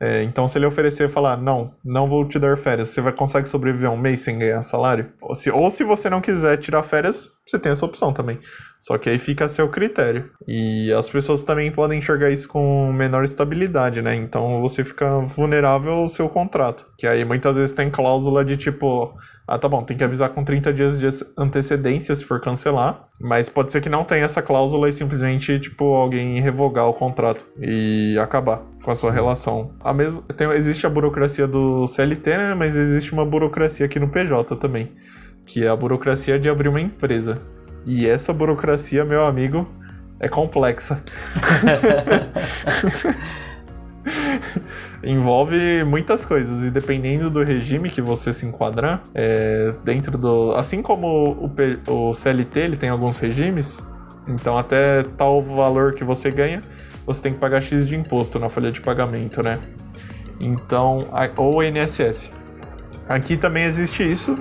é, 0.00 0.22
então, 0.24 0.46
se 0.48 0.58
ele 0.58 0.66
oferecer 0.66 1.08
e 1.08 1.12
falar, 1.12 1.36
não, 1.36 1.68
não 1.84 2.06
vou 2.06 2.26
te 2.26 2.38
dar 2.38 2.56
férias, 2.58 2.88
você 2.88 3.00
vai 3.00 3.12
conseguir 3.12 3.48
sobreviver 3.48 3.90
um 3.90 3.96
mês 3.96 4.20
sem 4.20 4.38
ganhar 4.38 4.62
salário? 4.62 5.10
Ou 5.22 5.34
se, 5.34 5.50
ou 5.50 5.70
se 5.70 5.84
você 5.84 6.10
não 6.10 6.20
quiser 6.20 6.56
tirar 6.58 6.82
férias, 6.82 7.32
você 7.46 7.58
tem 7.58 7.72
essa 7.72 7.86
opção 7.86 8.12
também. 8.12 8.38
Só 8.80 8.98
que 8.98 9.08
aí 9.08 9.18
fica 9.18 9.46
a 9.46 9.48
seu 9.48 9.68
critério. 9.68 10.30
E 10.46 10.92
as 10.92 11.08
pessoas 11.08 11.44
também 11.44 11.70
podem 11.70 12.00
enxergar 12.00 12.30
isso 12.30 12.48
com 12.48 12.92
menor 12.92 13.24
estabilidade, 13.24 14.02
né? 14.02 14.14
Então 14.14 14.60
você 14.60 14.84
fica 14.84 15.20
vulnerável 15.20 15.92
ao 15.92 16.08
seu 16.08 16.28
contrato. 16.28 16.84
Que 16.98 17.06
aí 17.06 17.24
muitas 17.24 17.56
vezes 17.56 17.74
tem 17.74 17.88
cláusula 17.88 18.44
de 18.44 18.58
tipo, 18.58 19.14
ah, 19.46 19.58
tá 19.58 19.68
bom, 19.68 19.82
tem 19.82 19.96
que 19.96 20.02
avisar 20.02 20.30
com 20.30 20.42
30 20.42 20.72
dias 20.72 20.98
de 20.98 21.06
antecedência 21.36 22.16
se 22.16 22.24
for 22.24 22.40
cancelar. 22.40 23.06
Mas 23.20 23.48
pode 23.48 23.70
ser 23.70 23.82
que 23.82 23.90
não 23.90 24.02
tenha 24.02 24.24
essa 24.24 24.40
cláusula 24.40 24.88
e 24.88 24.92
simplesmente, 24.92 25.58
tipo, 25.58 25.94
alguém 25.94 26.40
revogar 26.40 26.88
o 26.88 26.94
contrato 26.94 27.44
e 27.58 28.18
acabar 28.18 28.62
com 28.82 28.90
a 28.90 28.94
sua 28.94 29.12
relação. 29.12 29.74
A 29.80 29.92
mesmo, 29.92 30.22
tem, 30.22 30.50
existe 30.52 30.86
a 30.86 30.90
burocracia 30.90 31.46
do 31.46 31.86
CLT, 31.86 32.36
né? 32.36 32.54
Mas 32.54 32.76
existe 32.76 33.12
uma 33.12 33.26
burocracia 33.26 33.84
aqui 33.84 34.00
no 34.00 34.08
PJ 34.08 34.56
também. 34.56 34.92
Que 35.44 35.64
é 35.64 35.68
a 35.68 35.76
burocracia 35.76 36.38
de 36.38 36.48
abrir 36.48 36.68
uma 36.68 36.80
empresa. 36.80 37.42
E 37.84 38.08
essa 38.08 38.32
burocracia, 38.32 39.04
meu 39.04 39.26
amigo, 39.26 39.68
é 40.18 40.26
complexa. 40.26 41.02
Envolve 45.04 45.84
muitas 45.84 46.24
coisas 46.24 46.64
e 46.64 46.70
dependendo 46.70 47.30
do 47.30 47.42
regime 47.42 47.90
que 47.90 48.00
você 48.00 48.32
se 48.32 48.46
enquadrar, 48.46 49.02
é, 49.14 49.74
dentro 49.84 50.16
do. 50.16 50.52
Assim 50.52 50.80
como 50.80 51.50
o, 51.86 52.10
o 52.10 52.14
CLT 52.14 52.60
ele 52.60 52.76
tem 52.76 52.88
alguns 52.88 53.18
regimes, 53.18 53.86
então 54.26 54.56
até 54.56 55.02
tal 55.16 55.42
valor 55.42 55.94
que 55.94 56.04
você 56.04 56.30
ganha, 56.30 56.62
você 57.06 57.22
tem 57.22 57.32
que 57.34 57.38
pagar 57.38 57.60
X 57.60 57.86
de 57.86 57.96
imposto 57.96 58.38
na 58.38 58.48
folha 58.48 58.72
de 58.72 58.80
pagamento, 58.80 59.42
né? 59.42 59.60
Então, 60.40 61.06
ou 61.36 61.62
INSS. 61.62 62.32
Aqui 63.08 63.36
também 63.36 63.64
existe 63.64 64.02
isso, 64.02 64.38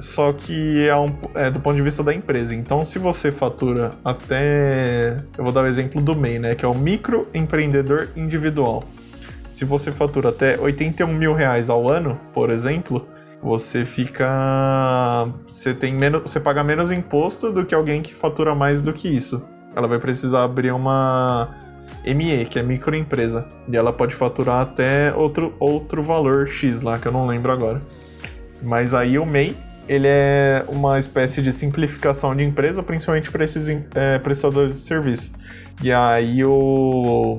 só 0.00 0.32
que 0.32 0.88
é, 0.88 0.96
um, 0.96 1.08
é, 1.34 1.50
do 1.50 1.60
ponto 1.60 1.76
de 1.76 1.82
vista 1.82 2.02
da 2.02 2.12
empresa. 2.12 2.54
Então, 2.54 2.84
se 2.84 2.98
você 2.98 3.30
fatura 3.30 3.92
até. 4.04 5.22
Eu 5.38 5.44
vou 5.44 5.52
dar 5.52 5.62
o 5.62 5.66
exemplo 5.66 6.02
do 6.02 6.16
MEI, 6.16 6.38
né? 6.38 6.54
Que 6.54 6.64
é 6.64 6.68
o 6.68 6.74
microempreendedor 6.74 8.08
individual. 8.16 8.84
Se 9.50 9.64
você 9.64 9.90
fatura 9.90 10.28
até 10.28 10.58
81 10.58 11.08
mil 11.08 11.34
reais 11.34 11.68
ao 11.68 11.88
ano, 11.88 12.20
por 12.32 12.50
exemplo, 12.50 13.08
você 13.42 13.84
fica. 13.84 15.28
Você 15.52 15.74
tem 15.74 15.94
menos. 15.94 16.22
Você 16.22 16.38
paga 16.38 16.62
menos 16.62 16.92
imposto 16.92 17.50
do 17.50 17.66
que 17.66 17.74
alguém 17.74 18.00
que 18.00 18.14
fatura 18.14 18.54
mais 18.54 18.80
do 18.80 18.92
que 18.92 19.08
isso. 19.08 19.44
Ela 19.74 19.88
vai 19.88 19.98
precisar 19.98 20.44
abrir 20.44 20.72
uma 20.72 21.48
ME, 22.04 22.44
que 22.44 22.58
é 22.58 22.62
microempresa. 22.62 23.46
E 23.68 23.76
ela 23.76 23.92
pode 23.92 24.14
faturar 24.14 24.60
até 24.60 25.12
outro, 25.14 25.54
outro 25.58 26.02
valor 26.02 26.46
X 26.46 26.82
lá, 26.82 26.98
que 26.98 27.08
eu 27.08 27.12
não 27.12 27.26
lembro 27.26 27.50
agora. 27.50 27.82
Mas 28.62 28.94
aí 28.94 29.18
o 29.18 29.26
MEI 29.26 29.56
ele 29.88 30.06
é 30.06 30.64
uma 30.68 30.98
espécie 31.00 31.42
de 31.42 31.52
simplificação 31.52 32.36
de 32.36 32.44
empresa, 32.44 32.80
principalmente 32.80 33.28
para 33.32 33.42
esses 33.42 33.68
é, 33.92 34.18
prestadores 34.20 34.74
de 34.74 34.86
serviço. 34.86 35.32
E 35.82 35.90
aí 35.90 36.44
o 36.44 37.38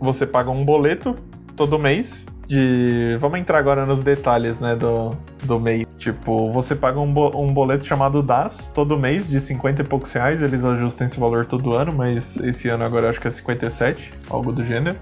você 0.00 0.26
paga 0.26 0.50
um 0.50 0.64
boleto 0.64 1.16
todo 1.56 1.78
mês 1.78 2.26
de. 2.46 3.16
Vamos 3.18 3.40
entrar 3.40 3.58
agora 3.58 3.86
nos 3.86 4.02
detalhes, 4.02 4.60
né, 4.60 4.76
do, 4.76 5.16
do 5.42 5.58
MEI. 5.58 5.86
Tipo, 5.96 6.50
você 6.50 6.74
paga 6.74 7.00
um, 7.00 7.12
bo... 7.12 7.30
um 7.40 7.52
boleto 7.52 7.84
chamado 7.84 8.22
DAS 8.22 8.70
todo 8.74 8.98
mês, 8.98 9.28
de 9.28 9.40
50 9.40 9.82
e 9.82 9.84
poucos 9.84 10.12
reais. 10.12 10.42
Eles 10.42 10.64
ajustam 10.64 11.06
esse 11.06 11.18
valor 11.18 11.46
todo 11.46 11.72
ano, 11.72 11.92
mas 11.92 12.38
esse 12.40 12.68
ano 12.68 12.84
agora 12.84 13.08
acho 13.08 13.20
que 13.20 13.28
é 13.28 13.30
57, 13.30 14.12
algo 14.28 14.52
do 14.52 14.62
gênero. 14.64 14.96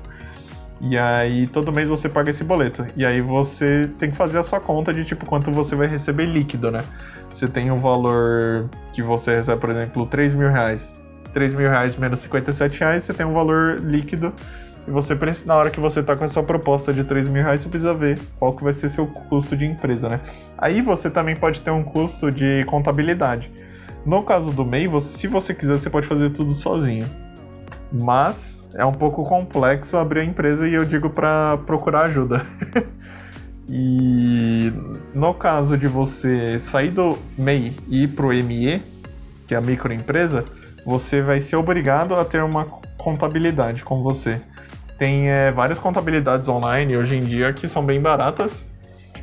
E 0.80 0.98
aí 0.98 1.46
todo 1.46 1.72
mês 1.72 1.90
você 1.90 2.08
paga 2.08 2.30
esse 2.30 2.42
boleto. 2.42 2.84
E 2.96 3.04
aí 3.04 3.20
você 3.20 3.88
tem 3.98 4.10
que 4.10 4.16
fazer 4.16 4.38
a 4.38 4.42
sua 4.42 4.58
conta 4.58 4.92
de 4.92 5.04
tipo 5.04 5.24
quanto 5.26 5.50
você 5.52 5.76
vai 5.76 5.86
receber 5.86 6.26
líquido, 6.26 6.70
né? 6.70 6.84
Você 7.32 7.48
tem 7.48 7.70
um 7.70 7.78
valor 7.78 8.68
que 8.92 9.00
você 9.00 9.36
recebe, 9.36 9.60
por 9.60 9.70
exemplo, 9.70 10.04
3 10.04 10.34
mil 10.34 10.50
reais. 10.50 11.00
3 11.32 11.54
mil 11.54 11.68
reais 11.68 11.96
menos 11.96 12.18
57 12.18 12.80
reais, 12.80 13.04
você 13.04 13.14
tem 13.14 13.24
um 13.24 13.32
valor 13.32 13.80
líquido. 13.80 14.32
E 14.86 14.90
você 14.90 15.16
na 15.46 15.54
hora 15.54 15.70
que 15.70 15.78
você 15.78 16.02
tá 16.02 16.16
com 16.16 16.24
essa 16.24 16.42
proposta 16.42 16.92
de 16.92 17.04
3 17.04 17.28
mil 17.28 17.42
reais, 17.42 17.62
você 17.62 17.68
precisa 17.68 17.94
ver 17.94 18.18
qual 18.38 18.52
que 18.52 18.64
vai 18.64 18.72
ser 18.72 18.88
seu 18.88 19.06
custo 19.06 19.56
de 19.56 19.64
empresa, 19.64 20.08
né? 20.08 20.20
Aí 20.58 20.82
você 20.82 21.10
também 21.10 21.36
pode 21.36 21.62
ter 21.62 21.70
um 21.70 21.84
custo 21.84 22.30
de 22.30 22.64
contabilidade. 22.66 23.52
No 24.04 24.22
caso 24.24 24.52
do 24.52 24.64
MEI, 24.64 24.88
você, 24.88 25.18
se 25.18 25.26
você 25.28 25.54
quiser, 25.54 25.78
você 25.78 25.88
pode 25.88 26.06
fazer 26.06 26.30
tudo 26.30 26.52
sozinho 26.52 27.08
mas 27.92 28.68
é 28.74 28.84
um 28.84 28.92
pouco 28.92 29.22
complexo 29.24 29.98
abrir 29.98 30.20
a 30.20 30.24
empresa 30.24 30.66
e 30.66 30.72
eu 30.72 30.84
digo 30.84 31.10
para 31.10 31.58
procurar 31.66 32.06
ajuda. 32.06 32.42
e 33.68 34.72
no 35.14 35.34
caso 35.34 35.76
de 35.76 35.86
você 35.86 36.58
sair 36.58 36.90
do 36.90 37.18
MEI 37.36 37.76
e 37.88 38.04
ir 38.04 38.08
pro 38.08 38.28
ME, 38.28 38.82
que 39.46 39.54
é 39.54 39.58
a 39.58 39.60
microempresa, 39.60 40.44
você 40.84 41.22
vai 41.22 41.40
ser 41.40 41.56
obrigado 41.56 42.14
a 42.14 42.24
ter 42.24 42.42
uma 42.42 42.64
contabilidade 42.96 43.84
com 43.84 44.02
você. 44.02 44.40
Tem 44.98 45.30
é, 45.30 45.50
várias 45.50 45.78
contabilidades 45.78 46.48
online 46.48 46.96
hoje 46.96 47.16
em 47.16 47.24
dia 47.24 47.52
que 47.52 47.68
são 47.68 47.84
bem 47.84 48.00
baratas 48.00 48.72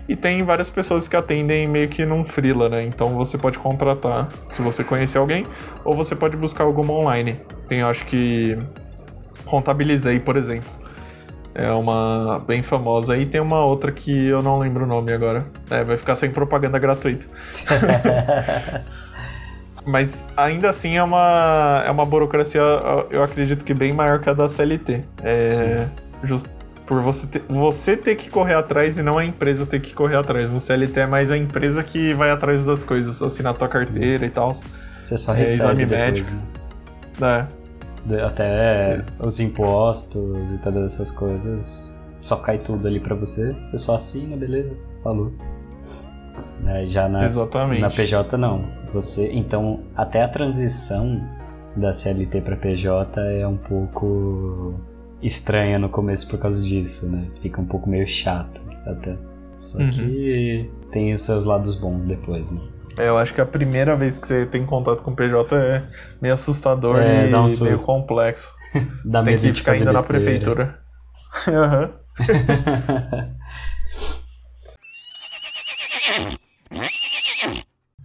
e 0.09 0.15
tem 0.15 0.43
várias 0.43 0.71
pessoas 0.71 1.07
que 1.07 1.15
atendem 1.15 1.67
meio 1.67 1.87
que 1.87 2.03
num 2.03 2.23
freela, 2.23 2.67
né? 2.67 2.83
Então 2.83 3.15
você 3.15 3.37
pode 3.37 3.59
contratar 3.59 4.27
se 4.43 4.59
você 4.59 4.83
conhecer 4.83 5.19
alguém, 5.19 5.45
ou 5.85 5.95
você 5.95 6.15
pode 6.15 6.35
buscar 6.35 6.63
alguma 6.63 6.93
online. 6.93 7.39
Tem, 7.67 7.83
acho 7.83 8.07
que. 8.07 8.57
Contabilizei, 9.45 10.19
por 10.19 10.35
exemplo. 10.35 10.69
É 11.53 11.71
uma 11.71 12.43
bem 12.47 12.63
famosa. 12.63 13.15
E 13.17 13.25
tem 13.27 13.39
uma 13.39 13.63
outra 13.63 13.91
que 13.91 14.27
eu 14.27 14.41
não 14.41 14.57
lembro 14.57 14.85
o 14.85 14.87
nome 14.87 15.13
agora. 15.13 15.45
É, 15.69 15.83
vai 15.83 15.95
ficar 15.95 16.15
sem 16.15 16.31
propaganda 16.31 16.79
gratuita. 16.79 17.27
Mas 19.89 20.29
ainda 20.37 20.69
assim 20.69 20.97
é 20.97 21.03
uma, 21.03 21.83
é 21.85 21.89
uma 21.89 22.05
burocracia, 22.05 22.61
eu 23.09 23.23
acredito 23.23 23.65
que 23.65 23.73
bem 23.73 23.91
maior 23.91 24.19
que 24.19 24.29
a 24.29 24.33
da 24.33 24.47
CLT. 24.47 25.03
É, 25.23 25.87
just, 26.23 26.47
por 26.85 27.01
você 27.01 27.25
ter, 27.25 27.41
você 27.49 27.97
ter 27.97 28.15
que 28.15 28.29
correr 28.29 28.53
atrás 28.53 28.99
e 28.99 29.01
não 29.01 29.17
a 29.17 29.25
empresa 29.25 29.65
ter 29.65 29.79
que 29.79 29.93
correr 29.93 30.15
atrás. 30.15 30.51
No 30.51 30.59
CLT 30.59 30.99
é 30.99 31.07
mais 31.07 31.31
a 31.31 31.37
empresa 31.37 31.83
que 31.83 32.13
vai 32.13 32.29
atrás 32.29 32.63
das 32.63 32.83
coisas, 32.83 33.19
assinar 33.21 33.55
tua 33.55 33.67
carteira 33.67 34.25
Sim. 34.25 34.25
e 34.25 34.29
tal. 34.29 34.51
Você 34.53 35.17
só 35.17 35.31
recebe 35.31 35.51
é, 35.51 35.55
exame 35.55 35.85
depois, 35.85 35.99
médico. 35.99 36.31
Né? 37.19 37.47
É. 38.11 38.21
Até 38.21 38.43
é. 38.43 39.05
os 39.19 39.39
impostos 39.39 40.51
e 40.51 40.57
todas 40.59 40.93
essas 40.93 41.09
coisas, 41.09 41.91
só 42.21 42.35
cai 42.35 42.59
tudo 42.59 42.87
ali 42.87 42.99
para 42.99 43.15
você. 43.15 43.53
Você 43.53 43.79
só 43.79 43.95
assina, 43.95 44.37
beleza? 44.37 44.71
Falou. 45.03 45.33
É, 46.65 46.85
já 46.87 47.07
nas, 47.07 47.35
Exatamente. 47.35 47.81
na 47.81 47.89
PJ 47.89 48.37
não. 48.37 48.57
Você, 48.93 49.31
então, 49.31 49.79
até 49.95 50.23
a 50.23 50.27
transição 50.27 51.21
da 51.75 51.93
CLT 51.93 52.41
para 52.41 52.55
PJ 52.55 53.19
é 53.21 53.47
um 53.47 53.57
pouco 53.57 54.73
estranha 55.21 55.77
no 55.79 55.89
começo 55.89 56.27
por 56.27 56.39
causa 56.39 56.61
disso, 56.61 57.07
né? 57.07 57.27
Fica 57.41 57.61
um 57.61 57.65
pouco 57.65 57.89
meio 57.89 58.07
chato 58.07 58.61
até. 58.85 59.15
Só 59.57 59.77
uhum. 59.79 59.91
que 59.91 60.69
tem 60.91 61.13
os 61.13 61.21
seus 61.21 61.45
lados 61.45 61.79
bons 61.79 62.05
depois, 62.05 62.49
né? 62.51 62.59
É, 62.97 63.07
eu 63.07 63.17
acho 63.17 63.33
que 63.33 63.41
a 63.41 63.45
primeira 63.45 63.95
vez 63.95 64.19
que 64.19 64.27
você 64.27 64.45
tem 64.45 64.65
contato 64.65 65.01
com 65.03 65.11
o 65.11 65.15
PJ 65.15 65.55
é 65.55 65.81
meio 66.21 66.33
assustador 66.33 66.97
é, 66.99 67.29
e 67.29 67.35
um 67.35 67.59
meio 67.61 67.79
complexo. 67.79 68.53
Dá 69.05 69.19
você 69.19 69.35
tem 69.35 69.51
que 69.51 69.53
ficar 69.53 69.73
ainda 69.73 69.93
na 69.93 70.03
prefeitura. 70.03 70.79
Aham. 71.47 71.91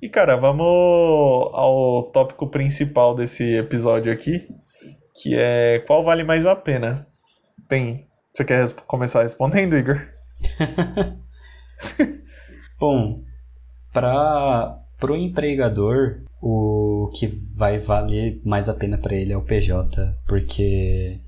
e 0.05 0.09
cara, 0.11 0.37
vamos 0.37 0.67
ao 1.55 2.03
tópico 2.13 2.47
principal 2.47 3.15
desse 3.15 3.57
episódio 3.57 4.13
aqui, 4.13 4.47
que 5.15 5.35
é 5.35 5.83
qual 5.87 6.05
vale 6.05 6.23
mais 6.23 6.45
a 6.45 6.55
pena? 6.55 7.07
Tem. 7.71 7.97
Você 8.31 8.45
quer 8.45 8.71
começar 8.87 9.23
respondendo, 9.23 9.75
Igor? 9.75 9.97
Bom, 12.79 13.23
para 13.95 14.77
o 15.05 15.17
empregador, 15.17 16.21
o 16.39 17.11
que 17.19 17.27
vai 17.57 17.79
valer 17.79 18.43
mais 18.45 18.69
a 18.69 18.75
pena 18.75 18.99
para 18.99 19.15
ele 19.15 19.33
é 19.33 19.37
o 19.39 19.43
PJ, 19.43 20.15
porque 20.29 21.19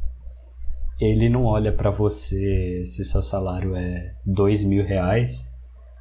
ele 1.00 1.30
não 1.30 1.46
olha 1.46 1.72
para 1.72 1.88
você 1.88 2.82
se 2.84 3.06
seu 3.06 3.22
salário 3.22 3.74
é 3.74 4.12
dois 4.26 4.62
mil 4.62 4.84
reais, 4.84 5.50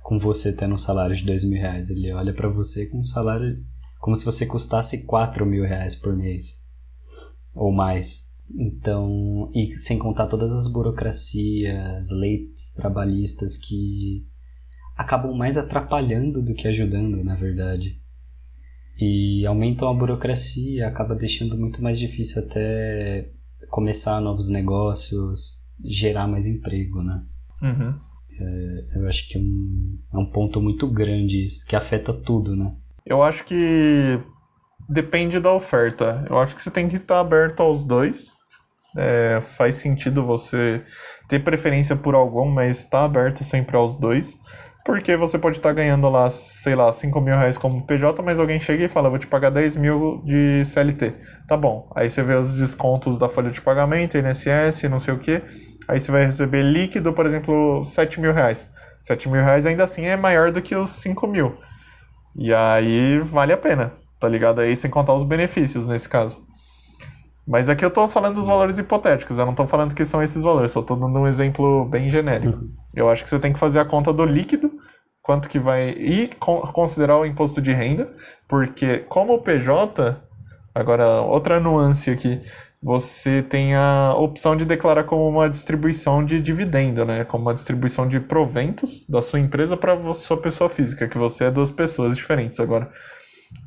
com 0.05 0.19
você 0.19 0.55
tendo 0.55 0.75
um 0.75 0.77
salário 0.77 1.15
de 1.15 1.25
dois 1.25 1.43
mil 1.43 1.59
reais. 1.59 1.89
Ele 1.89 2.13
olha 2.13 2.31
para 2.31 2.47
você 2.47 2.85
com 2.85 2.99
um 2.99 3.03
salário 3.03 3.57
como 3.99 4.15
se 4.15 4.23
você 4.23 4.45
custasse 4.45 5.03
quatro 5.03 5.47
mil 5.47 5.63
reais 5.63 5.95
por 5.95 6.15
mês 6.15 6.63
ou 7.55 7.71
mais. 7.71 8.31
Então, 8.55 9.49
e 9.51 9.75
sem 9.79 9.97
contar 9.97 10.27
todas 10.27 10.51
as 10.51 10.71
burocracias, 10.71 12.11
leis 12.11 12.71
trabalhistas 12.75 13.57
que 13.57 14.27
acabam 14.95 15.35
mais 15.35 15.57
atrapalhando 15.57 16.39
do 16.39 16.53
que 16.53 16.67
ajudando, 16.67 17.23
na 17.23 17.33
verdade. 17.33 17.99
E 18.99 19.43
aumentam 19.47 19.89
a 19.89 19.93
burocracia, 19.93 20.87
acaba 20.87 21.15
deixando 21.15 21.57
muito 21.57 21.81
mais 21.81 21.97
difícil 21.97 22.43
até 22.43 23.31
começar 23.71 24.21
novos 24.21 24.51
negócios, 24.51 25.63
gerar 25.83 26.27
mais 26.27 26.45
emprego, 26.45 27.01
né? 27.01 27.23
Uhum. 27.63 28.14
É, 28.39 28.99
eu 28.99 29.07
acho 29.07 29.27
que 29.27 29.37
é 29.37 29.41
um, 29.41 29.97
é 30.13 30.17
um 30.17 30.31
ponto 30.31 30.61
muito 30.61 30.91
grande 30.91 31.45
isso, 31.45 31.65
que 31.65 31.75
afeta 31.75 32.13
tudo, 32.13 32.55
né? 32.55 32.75
Eu 33.05 33.23
acho 33.23 33.45
que 33.45 34.19
depende 34.89 35.39
da 35.39 35.53
oferta. 35.53 36.25
Eu 36.29 36.39
acho 36.39 36.55
que 36.55 36.61
você 36.61 36.71
tem 36.71 36.87
que 36.87 36.95
estar 36.95 37.19
aberto 37.19 37.61
aos 37.61 37.85
dois. 37.85 38.33
É, 38.97 39.39
faz 39.41 39.75
sentido 39.75 40.23
você 40.23 40.81
ter 41.27 41.39
preferência 41.43 41.95
por 41.95 42.15
algum, 42.15 42.49
mas 42.49 42.79
estar 42.79 43.03
aberto 43.03 43.43
sempre 43.43 43.75
aos 43.75 43.99
dois. 43.99 44.37
Porque 44.85 45.17
você 45.17 45.39
pode 45.39 45.57
estar 45.57 45.73
ganhando 45.73 46.07
lá, 46.09 46.29
sei 46.29 46.75
lá, 46.75 46.91
5 46.91 47.19
mil 47.19 47.35
reais 47.35 47.57
como 47.57 47.83
PJ, 47.87 48.21
mas 48.21 48.39
alguém 48.39 48.59
chega 48.59 48.85
e 48.85 48.87
fala, 48.87 49.09
vou 49.09 49.17
te 49.17 49.25
pagar 49.25 49.49
10 49.49 49.77
mil 49.77 50.21
de 50.23 50.63
CLT. 50.63 51.15
Tá 51.47 51.57
bom. 51.57 51.91
Aí 51.95 52.07
você 52.07 52.21
vê 52.21 52.35
os 52.35 52.53
descontos 52.53 53.17
da 53.17 53.27
folha 53.27 53.49
de 53.49 53.59
pagamento, 53.59 54.15
INSS, 54.15 54.83
não 54.83 54.99
sei 54.99 55.15
o 55.15 55.17
que. 55.17 55.41
Aí 55.87 55.99
você 55.99 56.11
vai 56.11 56.25
receber 56.25 56.63
líquido, 56.63 57.13
por 57.13 57.25
exemplo, 57.25 57.83
7 57.83 58.19
mil 58.19 58.33
reais. 58.33 58.71
7 59.01 59.29
mil 59.29 59.41
reais 59.41 59.65
ainda 59.65 59.83
assim 59.83 60.05
é 60.05 60.17
maior 60.17 60.51
do 60.51 60.61
que 60.61 60.75
os 60.75 60.89
5 60.89 61.27
mil. 61.27 61.55
E 62.37 62.53
aí 62.53 63.19
vale 63.19 63.53
a 63.53 63.57
pena 63.57 63.91
tá 64.19 64.29
ligado? 64.29 64.59
Aí 64.59 64.75
sem 64.75 64.89
contar 64.89 65.13
os 65.13 65.23
benefícios 65.23 65.87
nesse 65.87 66.09
caso. 66.09 66.45
Mas 67.47 67.69
aqui 67.69 67.85
eu 67.85 67.91
tô 67.91 68.07
falando 68.07 68.35
dos 68.35 68.47
valores 68.47 68.79
hipotéticos, 68.79 69.37
eu 69.37 69.45
não 69.45 69.53
tô 69.53 69.67
falando 69.67 69.93
que 69.93 70.03
são 70.03 70.23
esses 70.23 70.41
valores, 70.41 70.71
só 70.71 70.81
tô 70.81 70.95
dando 70.95 71.19
um 71.19 71.27
exemplo 71.27 71.85
bem 71.85 72.09
genérico. 72.09 72.57
Eu 72.95 73.07
acho 73.07 73.23
que 73.23 73.29
você 73.29 73.37
tem 73.37 73.53
que 73.53 73.59
fazer 73.59 73.79
a 73.79 73.85
conta 73.85 74.11
do 74.11 74.25
líquido, 74.25 74.71
quanto 75.21 75.47
que 75.47 75.59
vai. 75.59 75.89
E 75.89 76.27
considerar 76.73 77.17
o 77.17 77.25
imposto 77.25 77.61
de 77.61 77.71
renda, 77.71 78.09
porque 78.47 78.99
como 79.07 79.35
o 79.35 79.41
PJ, 79.43 80.17
agora 80.73 81.21
outra 81.21 81.59
nuance 81.59 82.09
aqui, 82.09 82.41
você 82.85 83.41
tem 83.41 83.73
a 83.73 84.13
opção 84.15 84.55
de 84.55 84.63
declarar 84.63 85.05
como 85.05 85.27
uma 85.27 85.49
distribuição 85.49 86.23
de 86.23 86.39
dividendo, 86.39 87.03
né? 87.03 87.23
Como 87.23 87.41
uma 87.41 87.53
distribuição 87.55 88.07
de 88.07 88.19
proventos 88.19 89.07
da 89.09 89.23
sua 89.23 89.39
empresa 89.39 89.75
para 89.75 89.97
sua 90.13 90.37
pessoa 90.37 90.69
física, 90.69 91.07
que 91.07 91.17
você 91.17 91.45
é 91.45 91.51
duas 91.51 91.71
pessoas 91.71 92.15
diferentes 92.15 92.59
agora. 92.59 92.87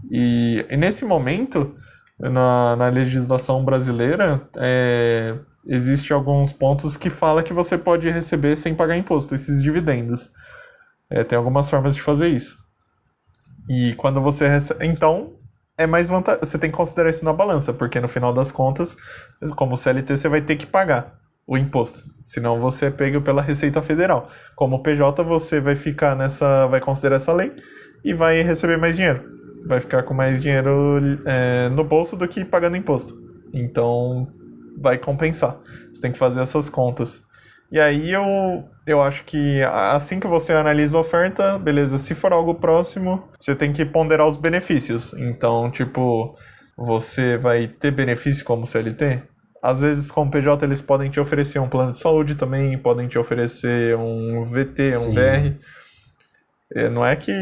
E, 0.09 0.65
e 0.71 0.77
nesse 0.77 1.05
momento, 1.05 1.75
na, 2.17 2.77
na 2.77 2.89
legislação 2.91 3.65
brasileira, 3.65 4.41
é, 4.57 5.35
existe 5.67 6.13
alguns 6.13 6.53
pontos 6.53 6.97
que 6.97 7.11
fala 7.11 7.43
que 7.43 7.53
você 7.53 7.77
pode 7.77 8.09
receber 8.09 8.55
sem 8.55 8.73
pagar 8.73 8.97
imposto, 8.97 9.35
esses 9.35 9.65
dividendos. 9.65 10.31
É, 11.11 11.25
tem 11.25 11.37
algumas 11.37 11.69
formas 11.69 11.97
de 11.97 12.03
fazer 12.03 12.29
isso. 12.29 12.55
E 13.69 13.95
quando 13.95 14.21
você 14.21 14.47
recebe. 14.47 14.87
Então, 14.87 15.33
é 15.79 15.87
mais 15.87 16.11
vantajoso. 16.11 16.45
Você 16.45 16.59
tem 16.59 16.71
que 16.71 16.77
considerar 16.77 17.09
isso 17.09 17.25
na 17.25 17.33
balança, 17.33 17.73
porque 17.73 18.01
no 18.01 18.09
final 18.09 18.33
das 18.33 18.53
contas, 18.53 18.97
como 19.57 19.77
CLT, 19.77 20.17
você 20.17 20.29
vai 20.29 20.43
ter 20.43 20.57
que 20.57 20.67
pagar 20.67 21.15
o 21.47 21.57
imposto. 21.57 22.01
Senão 22.25 22.59
você 22.59 22.87
é 22.87 22.91
pego 22.91 23.23
pela 23.23 23.41
Receita 23.41 23.81
Federal. 23.81 24.29
Como 24.55 24.83
PJ, 24.83 25.23
você 25.23 25.61
vai 25.61 25.77
ficar 25.77 26.15
nessa. 26.15 26.67
vai 26.67 26.81
considerar 26.81 27.17
essa 27.17 27.33
lei 27.33 27.53
e 28.05 28.13
vai 28.13 28.43
receber 28.43 28.77
mais 28.77 28.97
dinheiro 28.97 29.39
vai 29.67 29.81
ficar 29.81 30.03
com 30.03 30.15
mais 30.15 30.43
dinheiro 30.43 31.01
é, 31.27 31.69
no 31.69 31.85
bolso 31.85 32.17
do 32.17 32.27
que 32.29 32.45
pagando 32.45 32.77
imposto. 32.77 33.15
Então 33.53 34.29
vai 34.81 34.99
compensar. 34.99 35.59
Você 35.93 36.01
tem 36.01 36.13
que 36.13 36.19
fazer 36.19 36.41
essas 36.41 36.71
contas. 36.71 37.25
E 37.71 37.79
aí 37.79 38.11
eu, 38.11 38.65
eu 38.89 39.03
acho 39.03 39.25
que 39.25 39.63
assim 39.63 40.19
que 40.19 40.27
você 40.27 40.53
analisa 40.53 40.97
a 40.99 41.01
oferta, 41.01 41.59
beleza, 41.59 41.99
se 41.99 42.15
for 42.15 42.33
algo 42.33 42.55
próximo, 42.55 43.23
você 43.39 43.55
tem 43.55 43.73
que 43.73 43.85
ponderar 43.85 44.27
os 44.27 44.37
benefícios. 44.37 45.13
Então, 45.15 45.71
tipo, 45.71 46.35
você 46.77 47.37
vai 47.37 47.69
ter 47.69 47.91
benefício 47.91 48.45
como 48.45 48.67
CLT? 48.67 49.23
Às 49.63 49.81
vezes, 49.81 50.11
como 50.11 50.31
PJ, 50.31 50.65
eles 50.65 50.81
podem 50.81 51.11
te 51.11 51.19
oferecer 51.19 51.59
um 51.59 51.69
plano 51.69 51.93
de 51.93 51.99
saúde 51.99 52.37
também, 52.37 52.79
podem 52.79 53.09
te 53.09 53.19
oferecer 53.19 53.97
um 53.97 54.43
VT, 54.45 54.97
um 54.97 55.01
Sim. 55.01 55.15
VR. 55.15 55.57
É, 56.75 56.89
não 56.89 57.05
é 57.05 57.17
que 57.17 57.33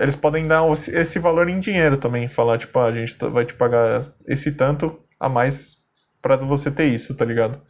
eles 0.00 0.14
podem 0.14 0.46
dar 0.46 0.62
esse 0.70 1.18
valor 1.18 1.48
em 1.48 1.58
dinheiro 1.58 1.96
também, 1.96 2.28
falar, 2.28 2.58
tipo, 2.58 2.78
ah, 2.78 2.86
a 2.86 2.92
gente 2.92 3.16
vai 3.30 3.44
te 3.44 3.54
pagar 3.54 4.00
esse 4.28 4.52
tanto 4.52 5.00
a 5.20 5.28
mais 5.28 5.82
para 6.20 6.36
você 6.36 6.70
ter 6.70 6.86
isso, 6.86 7.16
tá 7.16 7.24
ligado? 7.24 7.60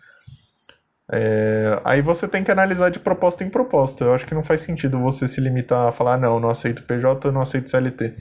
É, 1.10 1.80
aí 1.84 2.00
você 2.00 2.28
tem 2.28 2.44
que 2.44 2.50
analisar 2.50 2.90
de 2.90 2.98
proposta 2.98 3.42
em 3.42 3.50
proposta. 3.50 4.04
Eu 4.04 4.14
acho 4.14 4.26
que 4.26 4.34
não 4.34 4.42
faz 4.42 4.60
sentido 4.60 4.98
você 4.98 5.26
se 5.26 5.40
limitar 5.40 5.88
a 5.88 5.92
falar, 5.92 6.18
não, 6.18 6.38
não 6.38 6.50
aceito 6.50 6.84
PJ, 6.84 7.30
não 7.32 7.40
aceito 7.40 7.70
CLT. 7.70 8.12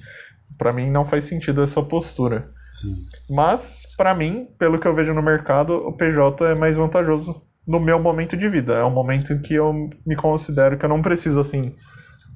Para 0.58 0.74
mim 0.74 0.90
não 0.90 1.06
faz 1.06 1.26
sentido 1.26 1.62
essa 1.62 1.82
postura. 1.84 2.50
Sim. 2.74 2.96
Mas, 3.30 3.88
para 3.98 4.16
mim, 4.16 4.48
pelo 4.58 4.80
que 4.80 4.88
eu 4.88 4.96
vejo 4.96 5.14
no 5.14 5.22
mercado, 5.22 5.76
o 5.88 5.94
PJ 5.94 6.46
é 6.46 6.56
mais 6.56 6.78
vantajoso 6.78 7.42
no 7.68 7.80
meu 7.80 8.00
momento 8.00 8.38
de 8.38 8.48
vida. 8.48 8.74
É 8.74 8.84
um 8.84 8.92
momento 8.92 9.34
em 9.34 9.42
que 9.42 9.54
eu 9.56 9.90
me 10.06 10.16
considero 10.16 10.78
que 10.78 10.86
eu 10.86 10.90
não 10.90 11.02
preciso, 11.02 11.40
assim, 11.40 11.76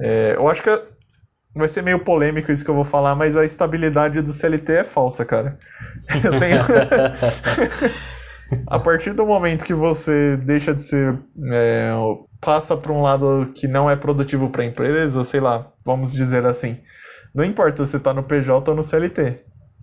é, 0.01 0.33
eu 0.35 0.47
acho 0.49 0.61
que 0.61 0.69
vai 1.55 1.67
ser 1.67 1.81
meio 1.81 1.99
polêmico 1.99 2.51
isso 2.51 2.65
que 2.65 2.69
eu 2.69 2.75
vou 2.75 2.83
falar, 2.83 3.15
mas 3.15 3.37
a 3.37 3.45
estabilidade 3.45 4.21
do 4.21 4.33
CLT 4.33 4.73
é 4.73 4.83
falsa, 4.83 5.23
cara. 5.23 5.57
Eu 6.23 6.37
tenho. 6.37 6.59
a 8.67 8.79
partir 8.79 9.13
do 9.13 9.25
momento 9.25 9.65
que 9.65 9.73
você 9.73 10.37
deixa 10.37 10.73
de 10.73 10.81
ser. 10.81 11.17
É, 11.51 11.91
passa 12.41 12.77
para 12.77 12.91
um 12.91 13.01
lado 13.01 13.51
que 13.55 13.67
não 13.67 13.89
é 13.89 13.95
produtivo 13.95 14.49
para 14.49 14.61
a 14.61 14.65
empresa, 14.65 15.23
sei 15.23 15.39
lá, 15.39 15.67
vamos 15.83 16.13
dizer 16.13 16.45
assim. 16.45 16.77
Não 17.33 17.43
importa 17.43 17.85
se 17.85 17.99
tá 17.99 18.13
no 18.13 18.23
PJ 18.23 18.69
ou 18.69 18.75
no 18.75 18.83
CLT. 18.83 19.41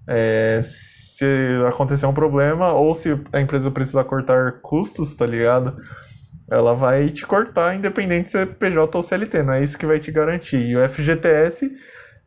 É, 0.09 0.61
se 0.63 1.25
acontecer 1.69 2.07
um 2.07 2.15
problema 2.15 2.73
ou 2.73 2.93
se 2.95 3.21
a 3.33 3.41
empresa 3.41 3.71
precisar 3.71 4.05
cortar 4.05 4.61
custos, 4.61 5.15
tá 5.15 5.27
ligado? 5.27 5.77
ela 6.53 6.75
vai 6.75 7.09
te 7.09 7.27
cortar, 7.27 7.75
independente 7.75 8.31
se 8.31 8.39
é 8.39 8.45
PJ 8.45 8.95
ou 8.95 9.03
CLT, 9.03 9.43
não 9.43 9.55
é 9.55 9.63
isso 9.63 9.79
que 9.79 9.87
vai 9.87 9.99
te 9.99 10.13
garantir. 10.13 10.61
E 10.61 10.77
o 10.77 10.87
FGTS 10.87 11.71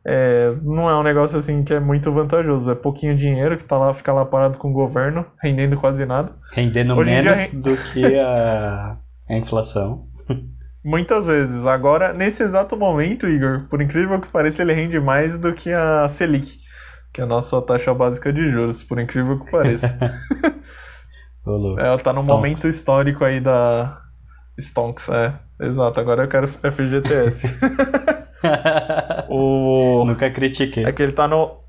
é, 0.08 0.54
não 0.62 0.88
é 0.88 0.96
um 0.96 1.02
negócio 1.02 1.36
assim 1.36 1.64
que 1.64 1.74
é 1.74 1.80
muito 1.80 2.12
vantajoso, 2.12 2.70
é 2.70 2.76
pouquinho 2.76 3.16
dinheiro 3.16 3.58
que 3.58 3.64
tá 3.64 3.76
lá, 3.76 3.92
fica 3.92 4.12
lá 4.12 4.24
parado 4.24 4.56
com 4.56 4.70
o 4.70 4.72
governo, 4.72 5.26
rendendo 5.42 5.76
quase 5.76 6.06
nada. 6.06 6.32
Rendendo 6.52 6.94
Hoje 6.94 7.10
menos 7.10 7.50
dia... 7.50 7.60
do 7.60 7.76
que 7.76 8.16
a, 8.16 8.96
a 9.28 9.36
inflação. 9.36 10.06
Muitas 10.84 11.26
vezes. 11.26 11.66
Agora, 11.66 12.12
nesse 12.12 12.44
exato 12.44 12.76
momento, 12.76 13.26
Igor, 13.26 13.66
por 13.68 13.82
incrível 13.82 14.20
que 14.20 14.28
pareça, 14.28 14.62
ele 14.62 14.72
rende 14.72 15.00
mais 15.00 15.40
do 15.40 15.52
que 15.52 15.72
a 15.72 16.06
Selic, 16.06 16.52
que 17.12 17.20
é 17.20 17.24
a 17.24 17.26
nossa 17.26 17.60
taxa 17.60 17.92
básica 17.92 18.32
de 18.32 18.48
juros, 18.48 18.84
por 18.84 19.00
incrível 19.00 19.40
que 19.40 19.50
pareça. 19.50 19.98
Ela 21.78 21.98
tá 21.98 22.12
num 22.12 22.22
Stonks. 22.22 22.24
momento 22.24 22.68
histórico 22.68 23.24
aí 23.24 23.40
da. 23.40 24.00
Stonks, 24.56 25.08
é. 25.08 25.34
Exato, 25.60 25.98
agora 25.98 26.24
eu 26.24 26.28
quero 26.28 26.46
FGTS. 26.46 27.48
O... 29.28 30.04
Nunca 30.06 30.30
critiquei. 30.30 30.84
É 30.84 30.92
que 30.92 31.02
ele 31.02 31.12
tá 31.12 31.26
no. 31.28 31.64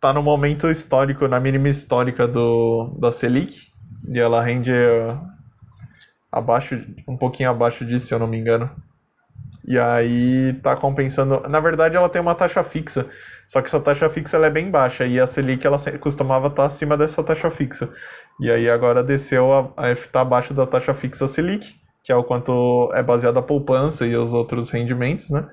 Tá 0.00 0.12
no 0.12 0.22
momento 0.22 0.68
histórico, 0.68 1.26
na 1.26 1.40
mínima 1.40 1.68
histórica 1.68 2.28
do, 2.28 2.96
da 3.00 3.10
Selic. 3.10 3.62
E 4.08 4.18
ela 4.18 4.42
rende 4.42 4.72
abaixo, 6.30 6.78
um 7.08 7.16
pouquinho 7.16 7.50
abaixo 7.50 7.84
disso, 7.84 8.06
se 8.06 8.14
eu 8.14 8.18
não 8.18 8.26
me 8.26 8.38
engano. 8.38 8.70
E 9.66 9.78
aí 9.78 10.52
tá 10.62 10.76
compensando. 10.76 11.42
Na 11.48 11.58
verdade, 11.58 11.96
ela 11.96 12.08
tem 12.08 12.20
uma 12.22 12.34
taxa 12.34 12.62
fixa. 12.62 13.06
Só 13.48 13.60
que 13.60 13.68
essa 13.68 13.80
taxa 13.80 14.08
fixa 14.08 14.36
ela 14.36 14.46
é 14.46 14.50
bem 14.50 14.70
baixa. 14.70 15.06
E 15.06 15.18
a 15.18 15.26
Selic 15.26 15.66
ela 15.66 15.78
costumava 15.98 16.48
estar 16.48 16.62
tá 16.62 16.66
acima 16.66 16.96
dessa 16.96 17.22
taxa 17.24 17.50
fixa. 17.50 17.88
E 18.40 18.50
aí 18.50 18.68
agora 18.70 19.02
desceu 19.02 19.52
a, 19.52 19.84
a 19.84 19.88
F 19.88 20.08
tá 20.08 20.20
abaixo 20.20 20.54
da 20.54 20.66
taxa 20.66 20.94
fixa 20.94 21.26
Selic, 21.26 21.74
que 22.04 22.12
é 22.12 22.16
o 22.16 22.22
quanto 22.22 22.90
é 22.94 23.02
baseado 23.02 23.38
a 23.38 23.42
poupança 23.42 24.06
e 24.06 24.14
os 24.14 24.32
outros 24.32 24.70
rendimentos, 24.70 25.30
né? 25.30 25.48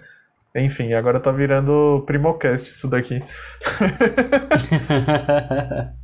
Enfim, 0.55 0.93
agora 0.93 1.19
tá 1.19 1.31
virando 1.31 2.03
Primocast 2.05 2.69
isso 2.69 2.89
daqui. 2.89 3.19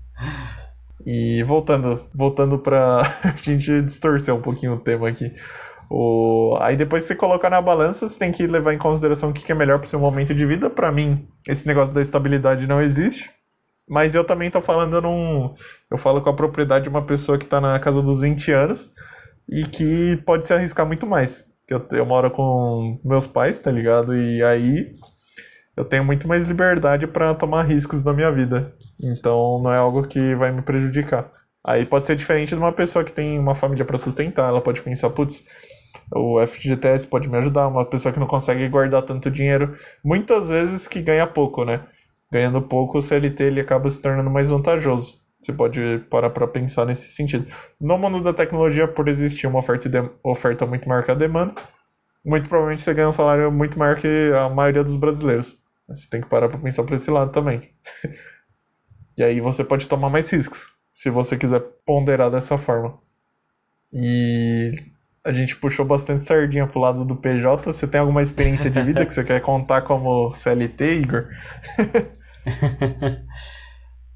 E 1.06 1.42
voltando, 1.44 2.00
voltando 2.14 2.60
pra 2.60 3.02
a 3.24 3.32
gente 3.38 3.82
distorcer 3.82 4.36
um 4.36 4.42
pouquinho 4.42 4.74
o 4.74 4.80
tema 4.80 5.08
aqui. 5.08 5.32
O... 5.90 6.58
Aí 6.62 6.76
depois 6.76 7.04
que 7.04 7.08
você 7.08 7.16
colocar 7.16 7.50
na 7.50 7.62
balança, 7.62 8.08
você 8.08 8.20
tem 8.20 8.32
que 8.32 8.46
levar 8.46 8.74
em 8.74 8.78
consideração 8.78 9.30
o 9.30 9.34
que 9.34 9.52
é 9.52 9.56
melhor 9.56 9.80
pro 9.80 9.90
seu 9.90 10.00
momento 10.00 10.36
de 10.36 10.46
vida. 10.46 10.70
Para 10.70 10.92
mim, 10.92 11.28
esse 11.48 11.66
negócio 11.66 11.96
da 11.96 12.02
estabilidade 12.02 12.68
não 12.68 12.82
existe. 12.82 13.30
Mas 13.90 14.14
eu 14.14 14.24
também 14.24 14.52
tô 14.52 14.62
falando 14.62 15.02
num. 15.02 15.52
Eu 15.90 15.98
falo 15.98 16.22
com 16.22 16.30
a 16.30 16.36
propriedade 16.36 16.84
de 16.84 16.90
uma 16.90 17.04
pessoa 17.04 17.40
que 17.40 17.46
tá 17.46 17.60
na 17.60 17.80
casa 17.80 18.04
dos 18.04 18.22
20 18.22 18.52
anos 18.52 18.94
e 19.50 19.64
que 19.64 20.22
pode 20.28 20.46
se 20.46 20.54
arriscar 20.54 20.86
muito 20.86 21.08
mais. 21.08 21.46
Eu, 21.70 21.86
eu 21.92 22.06
moro 22.06 22.32
com 22.32 23.00
meus 23.04 23.28
pais, 23.28 23.60
tá 23.60 23.72
ligado? 23.72 24.16
E 24.16 24.44
aí 24.44 24.96
eu 25.78 25.86
tenho 25.86 26.04
muito 26.04 26.28
mais 26.28 26.46
liberdade 26.46 27.08
para 27.08 27.34
tomar 27.34 27.64
riscos 27.64 28.04
na 28.04 28.14
minha 28.14 28.32
vida. 28.32 28.74
Então 29.02 29.62
não 29.64 29.72
é 29.72 29.78
algo 29.78 30.08
que 30.08 30.36
vai 30.36 30.52
me 30.52 30.62
prejudicar. 30.62 31.32
Aí 31.64 31.86
pode 31.86 32.06
ser 32.06 32.16
diferente 32.16 32.50
de 32.50 32.56
uma 32.56 32.72
pessoa 32.72 33.04
que 33.04 33.12
tem 33.12 33.38
uma 33.38 33.54
família 33.54 33.86
para 33.86 33.98
sustentar, 33.98 34.50
ela 34.50 34.62
pode 34.62 34.82
pensar, 34.82 35.10
putz, 35.10 35.46
o 36.14 36.40
FGTS 36.46 37.08
pode 37.08 37.30
me 37.30 37.38
ajudar, 37.38 37.68
uma 37.68 37.86
pessoa 37.86 38.12
que 38.14 38.20
não 38.20 38.28
consegue 38.28 38.68
guardar 38.70 39.02
tanto 39.04 39.30
dinheiro, 39.30 39.74
muitas 40.04 40.50
vezes 40.50 40.88
que 40.88 41.02
ganha 41.02 41.28
pouco, 41.28 41.66
né? 41.66 41.82
Ganhando 42.32 42.62
pouco, 42.62 42.98
o 42.98 43.02
CLT 43.02 43.44
ele 43.44 43.62
acaba 43.62 43.90
se 43.90 44.02
tornando 44.02 44.30
mais 44.30 44.50
vantajoso. 44.50 45.29
Você 45.42 45.54
pode 45.54 46.00
parar 46.10 46.30
para 46.30 46.48
pensar 46.48 46.86
nesse 46.86 47.10
sentido. 47.10 47.46
No 47.80 47.98
mundo 47.98 48.22
da 48.22 48.34
tecnologia, 48.34 48.88
por 48.88 49.08
existir 49.08 49.48
uma 49.48 49.60
oferta, 49.60 50.12
oferta 50.24 50.66
muito 50.66 50.88
maior 50.88 51.04
que 51.04 51.12
a 51.12 51.16
demanda, 51.16 51.54
muito 52.26 52.50
provavelmente 52.50 52.82
você 52.82 52.94
ganha 52.94 53.08
um 53.08 53.12
salário 53.12 53.52
muito 53.52 53.80
maior 53.80 53.96
que 53.96 54.32
a 54.38 54.50
maioria 54.50 54.84
dos 54.84 54.98
brasileiros. 54.98 55.64
Você 55.88 56.10
tem 56.10 56.22
que 56.22 56.28
parar 56.28 56.50
para 56.50 56.60
pensar 56.60 56.84
por 56.84 56.94
esse 56.94 57.10
lado 57.10 57.32
também. 57.32 57.62
E 59.18 59.24
aí 59.24 59.42
você 59.42 59.66
pode 59.66 59.90
tomar 59.90 60.10
mais 60.10 60.32
riscos, 60.32 60.70
se 60.94 61.10
você 61.10 61.38
quiser 61.38 61.60
ponderar 61.86 62.32
dessa 62.32 62.58
forma. 62.58 62.98
E 63.92 64.72
a 65.26 65.34
gente 65.34 65.58
puxou 65.58 65.86
bastante 65.86 66.24
sardinha 66.24 66.66
pro 66.66 66.80
lado 66.80 67.04
do 67.04 67.18
PJ. 67.18 67.66
Você 67.66 67.86
tem 67.86 68.00
alguma 68.00 68.22
experiência 68.22 68.72
de 68.72 68.82
vida 68.82 69.06
que 69.06 69.14
você 69.14 69.26
quer 69.26 69.42
contar 69.42 69.82
como 69.82 70.32
CLT, 70.32 71.02
Igor? 71.02 71.28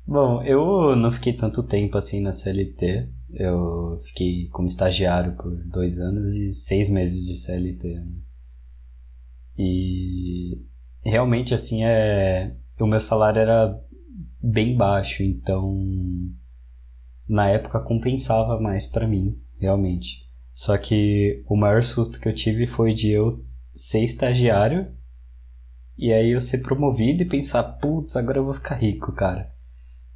Bom, 0.05 0.43
eu 0.43 0.95
não 0.95 1.11
fiquei 1.11 1.33
tanto 1.33 1.63
tempo 1.63 1.97
assim 1.97 2.21
na 2.21 2.33
CLT. 2.33 3.09
Eu 3.31 3.99
fiquei 4.03 4.47
como 4.49 4.67
estagiário 4.67 5.35
por 5.35 5.55
dois 5.65 5.97
anos 5.97 6.27
e 6.35 6.49
seis 6.49 6.89
meses 6.89 7.25
de 7.25 7.37
CLT. 7.37 8.03
E 9.57 10.61
realmente 11.03 11.53
assim 11.53 11.83
é. 11.85 12.55
O 12.79 12.87
meu 12.87 12.99
salário 12.99 13.39
era 13.39 13.79
bem 14.41 14.75
baixo, 14.75 15.23
então 15.23 15.79
na 17.29 17.49
época 17.49 17.79
compensava 17.79 18.59
mais 18.59 18.85
para 18.85 19.07
mim, 19.07 19.39
realmente. 19.57 20.27
Só 20.53 20.77
que 20.77 21.43
o 21.47 21.55
maior 21.55 21.83
susto 21.83 22.19
que 22.19 22.27
eu 22.27 22.33
tive 22.33 22.67
foi 22.67 22.93
de 22.93 23.09
eu 23.09 23.43
ser 23.73 24.03
estagiário 24.03 24.91
e 25.97 26.11
aí 26.11 26.31
eu 26.31 26.41
ser 26.41 26.61
promovido 26.61 27.23
e 27.23 27.29
pensar, 27.29 27.63
putz, 27.63 28.15
agora 28.17 28.39
eu 28.39 28.45
vou 28.45 28.53
ficar 28.53 28.75
rico, 28.75 29.13
cara. 29.13 29.52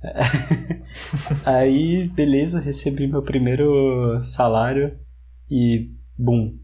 aí, 1.45 2.07
beleza, 2.09 2.59
recebi 2.59 3.07
meu 3.07 3.21
primeiro 3.21 4.21
salário 4.23 4.97
e, 5.49 5.91
bum, 6.17 6.57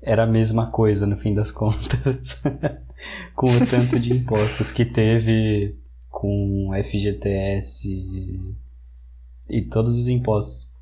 era 0.00 0.24
a 0.24 0.26
mesma 0.26 0.70
coisa 0.70 1.06
no 1.06 1.16
fim 1.16 1.34
das 1.34 1.50
contas. 1.50 2.42
Com 3.34 3.46
o 3.46 3.66
tanto 3.66 3.98
de 3.98 4.12
impostos 4.12 4.72
que 4.72 4.84
teve 4.84 5.76
com 6.08 6.70
FGTS 6.84 7.88
e, 7.88 8.54
e 9.48 9.62
todos 9.62 9.96
os 9.96 10.08
impostos. 10.08 10.74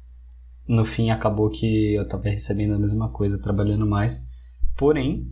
No 0.66 0.84
fim, 0.84 1.10
acabou 1.10 1.50
que 1.50 1.94
eu 1.94 2.02
estava 2.02 2.24
recebendo 2.24 2.74
a 2.74 2.78
mesma 2.78 3.10
coisa, 3.10 3.38
trabalhando 3.38 3.86
mais, 3.86 4.26
porém 4.76 5.30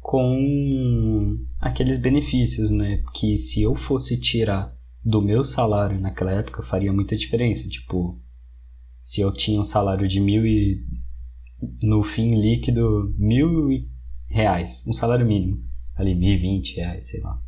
com 0.00 1.38
aqueles 1.60 1.98
benefícios, 1.98 2.70
né? 2.70 3.02
Que 3.14 3.36
se 3.36 3.62
eu 3.62 3.74
fosse 3.74 4.18
tirar 4.20 4.77
do 5.04 5.22
meu 5.22 5.44
salário 5.44 6.00
naquela 6.00 6.32
época 6.32 6.62
faria 6.62 6.92
muita 6.92 7.16
diferença. 7.16 7.68
Tipo, 7.68 8.20
se 9.00 9.20
eu 9.20 9.32
tinha 9.32 9.60
um 9.60 9.64
salário 9.64 10.08
de 10.08 10.20
mil 10.20 10.46
e 10.46 10.84
no 11.82 12.04
fim 12.04 12.40
líquido 12.40 13.14
mil 13.18 13.68
reais, 14.26 14.84
um 14.86 14.92
salário 14.92 15.26
mínimo, 15.26 15.62
ali 15.94 16.14
mil 16.14 16.34
e 16.34 16.38
vinte 16.38 16.76
reais, 16.76 17.08
sei 17.08 17.20
lá 17.20 17.40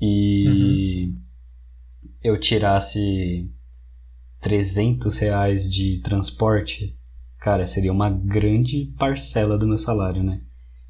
e 0.00 0.46
uhum. 0.46 1.16
eu 2.22 2.38
tirasse 2.38 3.50
300 4.40 5.18
reais 5.18 5.70
de 5.70 6.00
transporte, 6.02 6.96
cara, 7.40 7.66
seria 7.66 7.92
uma 7.92 8.10
grande 8.10 8.92
parcela 8.96 9.58
do 9.58 9.66
meu 9.66 9.78
salário, 9.78 10.22
né? 10.22 10.42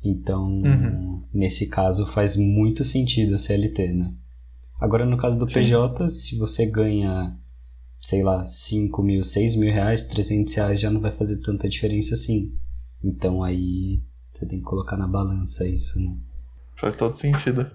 Então, 0.04 0.46
uhum. 0.46 1.24
nesse 1.32 1.68
caso, 1.68 2.06
faz 2.12 2.36
muito 2.36 2.84
sentido 2.84 3.34
a 3.34 3.38
CLT, 3.38 3.94
né? 3.94 4.14
Agora, 4.80 5.04
no 5.04 5.16
caso 5.16 5.38
do 5.38 5.48
Sim. 5.48 5.60
PJ, 5.60 6.08
se 6.08 6.38
você 6.38 6.66
ganha, 6.66 7.36
sei 8.00 8.22
lá, 8.22 8.44
5 8.44 9.02
mil, 9.02 9.24
6 9.24 9.56
mil 9.56 9.72
reais, 9.72 10.04
300 10.04 10.54
reais 10.54 10.80
já 10.80 10.90
não 10.90 11.00
vai 11.00 11.10
fazer 11.10 11.38
tanta 11.38 11.68
diferença 11.68 12.14
assim. 12.14 12.52
Então, 13.02 13.42
aí 13.42 14.00
você 14.32 14.46
tem 14.46 14.58
que 14.58 14.64
colocar 14.64 14.96
na 14.96 15.08
balança 15.08 15.66
isso, 15.66 15.98
né? 16.00 16.16
Faz 16.76 16.96
todo 16.96 17.16
sentido. 17.16 17.66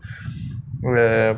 É... 0.97 1.37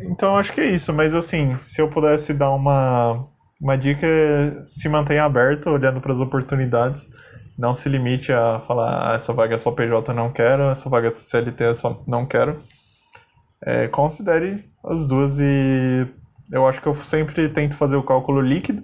Então 0.00 0.36
acho 0.36 0.52
que 0.52 0.60
é 0.60 0.66
isso, 0.66 0.92
mas 0.92 1.14
assim, 1.14 1.56
se 1.60 1.80
eu 1.80 1.88
pudesse 1.88 2.32
dar 2.34 2.50
uma, 2.50 3.24
uma 3.60 3.76
dica, 3.76 4.06
é 4.06 4.62
se 4.64 4.88
mantenha 4.88 5.24
aberto, 5.24 5.70
olhando 5.70 6.00
para 6.00 6.12
as 6.12 6.20
oportunidades. 6.20 7.08
Não 7.56 7.74
se 7.74 7.88
limite 7.88 8.32
a 8.32 8.60
falar, 8.60 9.10
ah, 9.10 9.14
essa 9.14 9.32
vaga 9.32 9.56
é 9.56 9.58
só 9.58 9.72
PJ, 9.72 10.14
não 10.14 10.30
quero, 10.30 10.70
essa 10.70 10.88
vaga 10.88 11.08
é 11.08 11.10
CLT, 11.10 11.64
é 11.64 11.74
só 11.74 12.00
não 12.06 12.24
quero. 12.24 12.56
É, 13.64 13.88
considere 13.88 14.62
as 14.84 15.06
duas 15.06 15.38
e 15.40 16.06
eu 16.50 16.66
acho 16.66 16.80
que 16.80 16.86
eu 16.86 16.94
sempre 16.94 17.48
tento 17.48 17.76
fazer 17.76 17.96
o 17.96 18.02
cálculo 18.02 18.40
líquido, 18.40 18.82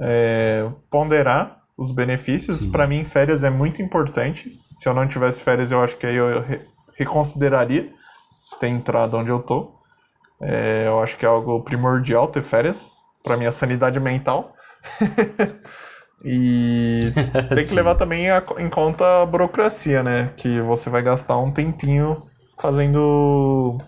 é, 0.00 0.68
ponderar 0.90 1.62
os 1.76 1.92
benefícios. 1.92 2.64
Para 2.64 2.86
mim, 2.86 3.04
férias 3.04 3.44
é 3.44 3.50
muito 3.50 3.80
importante. 3.82 4.48
Se 4.78 4.88
eu 4.88 4.94
não 4.94 5.06
tivesse 5.06 5.42
férias, 5.44 5.70
eu 5.70 5.82
acho 5.82 5.96
que 5.96 6.06
aí 6.06 6.16
eu 6.16 6.44
reconsideraria 6.96 7.88
ter 8.58 8.68
entrado 8.68 9.16
onde 9.16 9.30
eu 9.30 9.38
tô. 9.38 9.74
É, 10.40 10.84
eu 10.86 11.00
acho 11.00 11.16
que 11.16 11.24
é 11.24 11.28
algo 11.28 11.62
primordial 11.62 12.26
ter 12.26 12.42
férias 12.42 12.96
para 13.22 13.36
minha 13.36 13.52
sanidade 13.52 14.00
mental. 14.00 14.52
e 16.24 17.12
tem 17.54 17.66
que 17.66 17.74
levar 17.74 17.94
também 17.94 18.28
a, 18.28 18.42
em 18.58 18.68
conta 18.68 19.22
a 19.22 19.26
burocracia, 19.26 20.02
né? 20.02 20.32
Que 20.36 20.60
você 20.60 20.90
vai 20.90 21.02
gastar 21.02 21.38
um 21.38 21.52
tempinho 21.52 22.16
fazendo 22.62 23.78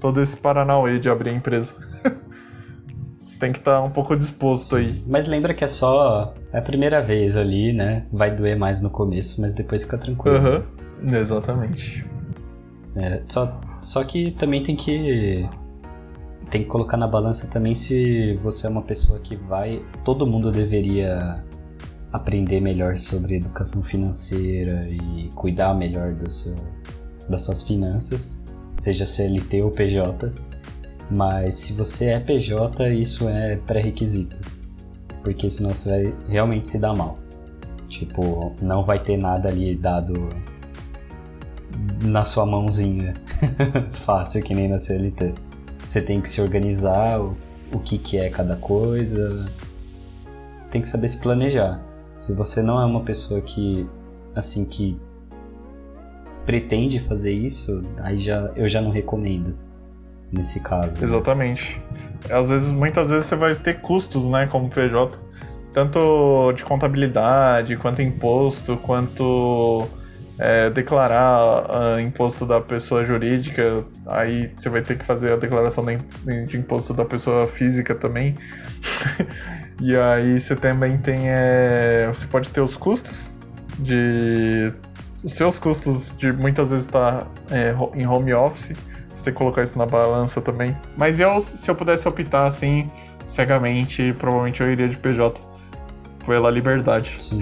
todo 0.00 0.22
esse 0.22 0.38
paranauê 0.38 0.98
de 0.98 1.10
abrir 1.10 1.30
a 1.30 1.34
empresa. 1.34 1.74
Você 3.20 3.38
tem 3.38 3.52
que 3.52 3.58
estar 3.58 3.78
tá 3.78 3.82
um 3.82 3.90
pouco 3.90 4.16
disposto 4.16 4.74
aí. 4.74 5.02
Mas 5.06 5.28
lembra 5.28 5.54
que 5.54 5.62
é 5.62 5.68
só 5.68 6.34
a 6.52 6.60
primeira 6.60 7.00
vez 7.00 7.36
ali, 7.36 7.72
né? 7.72 8.06
Vai 8.10 8.34
doer 8.34 8.58
mais 8.58 8.82
no 8.82 8.90
começo, 8.90 9.40
mas 9.40 9.52
depois 9.54 9.82
fica 9.82 9.96
tranquilo. 9.96 10.36
Aham, 10.36 10.64
uhum. 11.02 11.14
exatamente. 11.14 12.04
É, 12.96 13.22
só, 13.28 13.60
só 13.80 14.02
que 14.04 14.32
também 14.32 14.62
tem 14.62 14.76
que 14.76 15.48
tem 16.50 16.62
que 16.62 16.68
colocar 16.68 16.98
na 16.98 17.08
balança 17.08 17.46
também 17.46 17.74
se 17.74 18.34
você 18.42 18.66
é 18.66 18.70
uma 18.70 18.82
pessoa 18.82 19.18
que 19.18 19.36
vai. 19.36 19.82
Todo 20.04 20.26
mundo 20.26 20.50
deveria 20.50 21.42
aprender 22.12 22.60
melhor 22.60 22.96
sobre 22.98 23.36
educação 23.36 23.82
financeira 23.82 24.86
e 24.90 25.30
cuidar 25.34 25.72
melhor 25.74 26.12
do 26.12 26.30
seu, 26.30 26.54
das 27.28 27.42
suas 27.42 27.62
finanças, 27.62 28.42
seja 28.78 29.06
CLT 29.06 29.62
ou 29.62 29.70
PJ. 29.70 30.32
Mas 31.10 31.56
se 31.56 31.72
você 31.72 32.06
é 32.06 32.20
PJ, 32.20 32.86
isso 32.94 33.28
é 33.28 33.56
pré-requisito. 33.56 34.36
Porque 35.22 35.48
senão 35.50 35.70
você 35.70 35.88
vai 35.88 36.14
realmente 36.28 36.68
se 36.68 36.78
dar 36.78 36.94
mal. 36.96 37.18
Tipo, 37.88 38.54
não 38.62 38.84
vai 38.84 39.00
ter 39.02 39.16
nada 39.18 39.48
ali 39.48 39.76
dado 39.76 40.28
na 42.02 42.24
sua 42.24 42.46
mãozinha. 42.46 43.12
Fácil 44.04 44.42
que 44.42 44.54
nem 44.54 44.68
na 44.68 44.78
CLT. 44.78 45.34
Você 45.84 46.00
tem 46.00 46.20
que 46.20 46.28
se 46.28 46.40
organizar, 46.40 47.20
o, 47.20 47.36
o 47.72 47.78
que, 47.78 47.98
que 47.98 48.16
é 48.16 48.30
cada 48.30 48.56
coisa. 48.56 49.46
Tem 50.70 50.80
que 50.80 50.88
saber 50.88 51.08
se 51.08 51.18
planejar. 51.18 51.82
Se 52.14 52.32
você 52.32 52.62
não 52.62 52.80
é 52.80 52.84
uma 52.84 53.02
pessoa 53.02 53.40
que, 53.40 53.86
assim, 54.34 54.64
que 54.64 54.98
pretende 56.44 57.00
fazer 57.00 57.32
isso, 57.32 57.84
aí 57.98 58.24
já, 58.24 58.50
eu 58.56 58.68
já 58.68 58.80
não 58.80 58.90
recomendo 58.90 59.54
nesse 60.32 60.60
caso. 60.60 61.02
Exatamente. 61.02 61.80
Às 62.30 62.50
vezes, 62.50 62.72
muitas 62.72 63.10
vezes 63.10 63.26
você 63.26 63.36
vai 63.36 63.54
ter 63.54 63.80
custos, 63.80 64.28
né, 64.28 64.46
como 64.46 64.70
PJ, 64.70 65.18
tanto 65.72 66.52
de 66.52 66.64
contabilidade, 66.64 67.76
quanto 67.76 68.02
imposto, 68.02 68.76
quanto 68.76 69.88
é, 70.38 70.70
declarar 70.70 71.96
uh, 71.96 72.00
imposto 72.00 72.46
da 72.46 72.60
pessoa 72.60 73.04
jurídica, 73.04 73.84
aí 74.06 74.50
você 74.56 74.68
vai 74.68 74.82
ter 74.82 74.98
que 74.98 75.04
fazer 75.04 75.32
a 75.32 75.36
declaração 75.36 75.84
de 75.84 76.56
imposto 76.56 76.94
da 76.94 77.04
pessoa 77.04 77.46
física 77.46 77.94
também. 77.94 78.34
e 79.80 79.96
aí 79.96 80.40
você 80.40 80.56
também 80.56 80.98
tem. 80.98 81.28
É, 81.28 82.08
você 82.12 82.26
pode 82.26 82.50
ter 82.50 82.60
os 82.60 82.76
custos 82.76 83.30
de. 83.78 84.72
Os 85.22 85.34
seus 85.34 85.58
custos 85.58 86.14
de 86.16 86.32
muitas 86.32 86.70
vezes 86.70 86.86
estar 86.86 87.22
tá, 87.22 87.26
é, 87.50 87.74
em 87.94 88.06
home 88.06 88.32
office. 88.34 88.72
Você 89.14 89.24
tem 89.24 89.32
que 89.32 89.38
colocar 89.38 89.62
isso 89.62 89.78
na 89.78 89.86
balança 89.86 90.40
também. 90.40 90.76
Mas 90.96 91.20
eu, 91.20 91.38
se 91.40 91.70
eu 91.70 91.74
pudesse 91.74 92.08
optar 92.08 92.46
assim, 92.46 92.88
cegamente, 93.26 94.14
provavelmente 94.18 94.62
eu 94.62 94.72
iria 94.72 94.88
de 94.88 94.96
PJ 94.96 95.40
pela 96.24 96.50
liberdade. 96.50 97.16
Sim. 97.20 97.38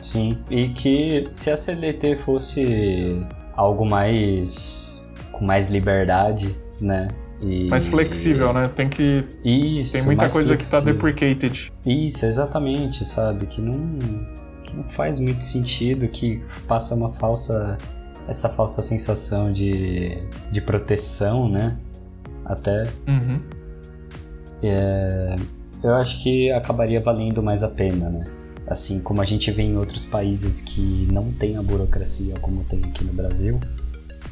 Sim, 0.00 0.38
e 0.50 0.68
que 0.70 1.24
se 1.34 1.50
a 1.50 1.56
CLT 1.56 2.20
fosse 2.24 3.20
algo 3.54 3.84
mais. 3.84 5.04
com 5.32 5.44
mais 5.44 5.68
liberdade, 5.68 6.48
né? 6.80 7.08
E... 7.42 7.68
Mais 7.68 7.86
flexível, 7.86 8.52
né? 8.54 8.68
Tem 8.68 8.88
que. 8.88 9.24
Isso. 9.44 9.92
Tem 9.92 10.02
muita 10.04 10.30
coisa 10.30 10.56
flexível. 10.56 10.56
que 10.56 10.70
tá 10.70 10.80
deprecated. 10.80 11.72
Isso, 11.84 12.24
exatamente, 12.24 13.06
sabe? 13.06 13.46
Que 13.46 13.60
não, 13.60 13.98
não 14.78 14.84
faz 14.90 15.18
muito 15.18 15.42
sentido, 15.42 16.08
que 16.08 16.40
passa 16.66 16.94
uma 16.94 17.10
falsa. 17.14 17.76
essa 18.26 18.48
falsa 18.48 18.82
sensação 18.82 19.52
de, 19.52 20.18
de 20.50 20.60
proteção, 20.60 21.48
né? 21.48 21.76
Até. 22.44 22.84
Uhum. 23.06 23.40
É, 24.62 25.36
eu 25.82 25.94
acho 25.94 26.22
que 26.22 26.50
acabaria 26.50 27.00
valendo 27.00 27.42
mais 27.42 27.62
a 27.62 27.68
pena, 27.68 28.08
né? 28.08 28.24
assim 28.68 29.00
como 29.00 29.22
a 29.22 29.24
gente 29.24 29.50
vê 29.50 29.62
em 29.62 29.76
outros 29.76 30.04
países 30.04 30.60
que 30.60 31.08
não 31.10 31.32
tem 31.32 31.56
a 31.56 31.62
burocracia 31.62 32.34
como 32.40 32.62
tem 32.64 32.80
aqui 32.84 33.02
no 33.02 33.12
Brasil. 33.12 33.58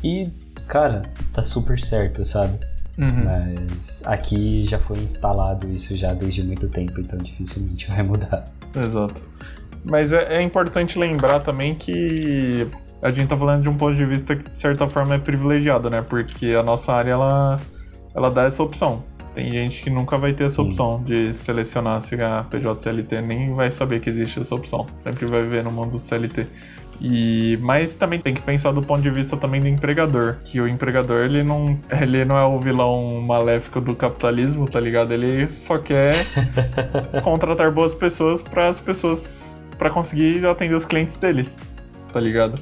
E, 0.05 0.29
cara, 0.69 1.03
tá 1.33 1.43
super 1.43 1.81
certo, 1.81 2.25
sabe? 2.25 2.59
Uhum. 2.99 3.25
Mas 3.25 4.07
aqui 4.07 4.65
já 4.65 4.79
foi 4.79 4.99
instalado 4.99 5.71
isso 5.73 5.97
já 5.97 6.13
desde 6.13 6.43
muito 6.45 6.69
tempo, 6.69 7.01
então 7.01 7.19
dificilmente 7.19 7.89
vai 7.89 8.03
mudar. 8.03 8.45
Exato. 8.75 9.23
Mas 9.89 10.13
é, 10.13 10.39
é 10.39 10.43
importante 10.43 10.99
lembrar 10.99 11.41
também 11.41 11.75
que 11.75 12.67
a 13.01 13.11
gente 13.11 13.29
tá 13.29 13.37
falando 13.37 13.63
de 13.63 13.69
um 13.69 13.77
ponto 13.77 13.95
de 13.95 14.05
vista 14.05 14.35
que, 14.35 14.51
de 14.51 14.59
certa 14.59 14.89
forma, 14.89 15.15
é 15.15 15.19
privilegiado, 15.19 15.89
né? 15.89 16.03
Porque 16.03 16.49
a 16.59 16.63
nossa 16.63 16.93
área, 16.93 17.13
ela, 17.13 17.61
ela 18.15 18.31
dá 18.31 18.45
essa 18.45 18.63
opção. 18.63 19.03
Tem 19.33 19.53
gente 19.53 19.83
que 19.83 19.91
nunca 19.91 20.17
vai 20.17 20.33
ter 20.33 20.45
essa 20.45 20.63
Sim. 20.63 20.69
opção 20.69 21.03
de 21.05 21.33
selecionar 21.33 22.01
se 22.01 22.21
a 22.23 22.43
PJ 22.45 22.81
CLT, 22.81 23.21
nem 23.21 23.53
vai 23.53 23.71
saber 23.71 24.01
que 24.01 24.09
existe 24.09 24.41
essa 24.41 24.55
opção. 24.55 24.87
Sempre 24.99 25.27
vai 25.27 25.43
viver 25.43 25.63
no 25.63 25.71
mundo 25.71 25.91
do 25.91 25.99
CLT. 25.99 26.47
E 26.99 27.59
mas 27.61 27.97
também 27.97 28.19
tem 28.19 28.33
que 28.33 28.41
pensar 28.41 28.73
do 28.73 28.81
ponto 28.81 29.03
de 29.03 29.11
vista 29.11 29.37
também 29.37 29.61
do 29.61 29.69
empregador, 29.69 30.39
que 30.43 30.59
o 30.59 30.67
empregador 30.67 31.21
ele 31.21 31.43
não, 31.43 31.79
ele 32.01 32.25
não 32.25 32.39
é 32.39 32.45
o 32.45 32.59
vilão 32.59 33.21
maléfico 33.21 33.81
do 33.81 33.95
capitalismo, 33.95 34.67
tá 34.67 34.81
ligado? 34.81 35.13
Ele 35.13 35.47
só 35.49 35.77
quer 35.79 36.27
contratar 37.23 37.71
boas 37.71 37.95
pessoas 37.95 38.43
para 38.43 38.69
as 38.69 38.81
pessoas 38.81 39.61
para 39.79 39.91
conseguir 39.91 40.45
atender 40.47 40.75
os 40.75 40.85
clientes 40.85 41.17
dele, 41.17 41.49
tá 42.13 42.21
ligado? 42.21 42.61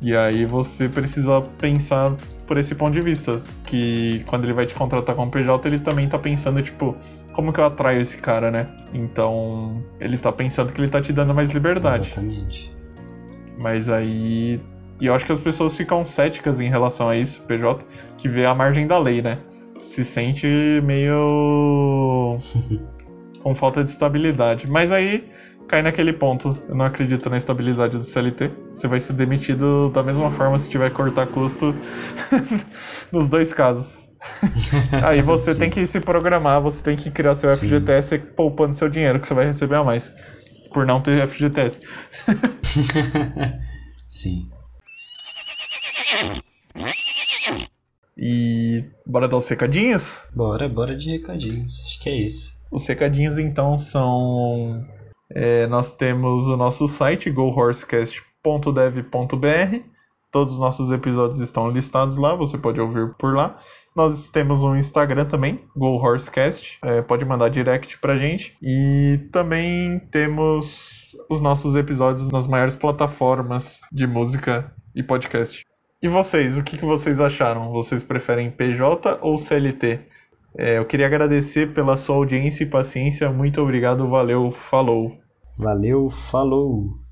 E 0.00 0.16
aí 0.16 0.44
você 0.44 0.88
precisa 0.88 1.40
pensar 1.58 2.16
por 2.46 2.56
esse 2.56 2.74
ponto 2.74 2.94
de 2.94 3.00
vista. 3.00 3.40
Que 3.64 4.24
quando 4.26 4.44
ele 4.44 4.54
vai 4.54 4.66
te 4.66 4.74
contratar 4.74 5.14
como 5.14 5.30
PJ, 5.30 5.68
ele 5.68 5.78
também 5.78 6.08
tá 6.08 6.18
pensando, 6.18 6.62
tipo, 6.62 6.96
como 7.32 7.52
que 7.52 7.60
eu 7.60 7.64
atraio 7.64 8.00
esse 8.00 8.18
cara, 8.18 8.50
né? 8.50 8.68
Então, 8.94 9.84
ele 10.00 10.16
tá 10.16 10.32
pensando 10.32 10.72
que 10.72 10.80
ele 10.80 10.88
tá 10.88 11.00
te 11.00 11.12
dando 11.12 11.34
mais 11.34 11.50
liberdade. 11.50 12.08
Exatamente. 12.08 12.72
Mas 13.58 13.88
aí. 13.90 14.60
E 15.00 15.06
eu 15.06 15.14
acho 15.14 15.24
que 15.24 15.32
as 15.32 15.38
pessoas 15.38 15.76
ficam 15.76 16.04
céticas 16.04 16.60
em 16.60 16.68
relação 16.68 17.08
a 17.08 17.16
isso, 17.16 17.44
PJ, 17.44 17.84
que 18.16 18.28
vê 18.28 18.44
a 18.46 18.54
margem 18.54 18.86
da 18.86 18.98
lei, 18.98 19.22
né? 19.22 19.38
Se 19.80 20.04
sente 20.04 20.46
meio. 20.82 22.40
com 23.40 23.54
falta 23.54 23.84
de 23.84 23.90
estabilidade. 23.90 24.68
Mas 24.68 24.90
aí 24.90 25.28
cai 25.68 25.82
naquele 25.82 26.12
ponto. 26.12 26.58
Eu 26.68 26.74
não 26.74 26.86
acredito 26.86 27.28
na 27.28 27.36
estabilidade 27.36 27.96
do 27.96 28.02
CLT. 28.02 28.50
Você 28.72 28.88
vai 28.88 28.98
ser 28.98 29.12
demitido 29.12 29.90
da 29.90 30.02
mesma 30.02 30.30
forma 30.30 30.58
se 30.58 30.70
tiver 30.70 30.88
que 30.88 30.96
cortar 30.96 31.26
custo 31.26 31.74
nos 33.12 33.28
dois 33.28 33.52
casos. 33.52 33.98
Aí 35.04 35.22
você 35.22 35.54
tem 35.54 35.70
que 35.70 35.86
se 35.86 36.00
programar, 36.00 36.60
você 36.60 36.82
tem 36.82 36.96
que 36.96 37.10
criar 37.10 37.34
seu 37.34 37.54
Sim. 37.54 37.68
FGTS 37.68 38.18
poupando 38.34 38.74
seu 38.74 38.88
dinheiro 38.88 39.20
que 39.20 39.28
você 39.28 39.34
vai 39.34 39.44
receber 39.44 39.76
a 39.76 39.84
mais. 39.84 40.12
Por 40.72 40.84
não 40.84 41.00
ter 41.00 41.24
FGTS. 41.26 41.82
Sim. 44.08 44.42
E 48.16 48.84
bora 49.06 49.28
dar 49.28 49.36
os 49.36 49.48
recadinhos? 49.48 50.22
Bora, 50.34 50.68
bora 50.68 50.96
de 50.96 51.10
recadinhos. 51.10 51.80
Acho 51.86 52.02
que 52.02 52.08
é 52.08 52.24
isso. 52.24 52.52
Os 52.70 52.86
recadinhos 52.86 53.38
então 53.38 53.78
são 53.78 54.82
é, 55.34 55.66
nós 55.66 55.92
temos 55.92 56.48
o 56.48 56.56
nosso 56.56 56.88
site 56.88 57.30
gohorsecast.dev.br. 57.30 59.76
Todos 60.30 60.54
os 60.54 60.60
nossos 60.60 60.92
episódios 60.92 61.40
estão 61.40 61.70
listados 61.70 62.18
lá, 62.18 62.34
você 62.34 62.58
pode 62.58 62.80
ouvir 62.80 63.14
por 63.18 63.34
lá. 63.34 63.58
Nós 63.96 64.28
temos 64.28 64.62
um 64.62 64.76
Instagram 64.76 65.24
também, 65.24 65.64
GoHorseCast, 65.76 66.78
é, 66.84 67.02
pode 67.02 67.24
mandar 67.24 67.48
direct 67.48 67.98
pra 67.98 68.14
gente. 68.14 68.56
E 68.62 69.28
também 69.32 69.98
temos 70.12 71.16
os 71.28 71.40
nossos 71.40 71.74
episódios 71.74 72.28
nas 72.28 72.46
maiores 72.46 72.76
plataformas 72.76 73.80
de 73.90 74.06
música 74.06 74.72
e 74.94 75.02
podcast. 75.02 75.64
E 76.00 76.06
vocês, 76.06 76.56
o 76.56 76.62
que, 76.62 76.78
que 76.78 76.84
vocês 76.84 77.20
acharam? 77.20 77.72
Vocês 77.72 78.04
preferem 78.04 78.52
PJ 78.52 79.18
ou 79.20 79.36
CLT? 79.36 79.98
É, 80.56 80.78
eu 80.78 80.84
queria 80.84 81.06
agradecer 81.06 81.72
pela 81.74 81.96
sua 81.96 82.16
audiência 82.16 82.64
e 82.64 82.70
paciência. 82.70 83.30
Muito 83.30 83.60
obrigado, 83.60 84.08
valeu, 84.08 84.50
falou. 84.50 85.12
Valeu, 85.58 86.08
falou. 86.30 87.07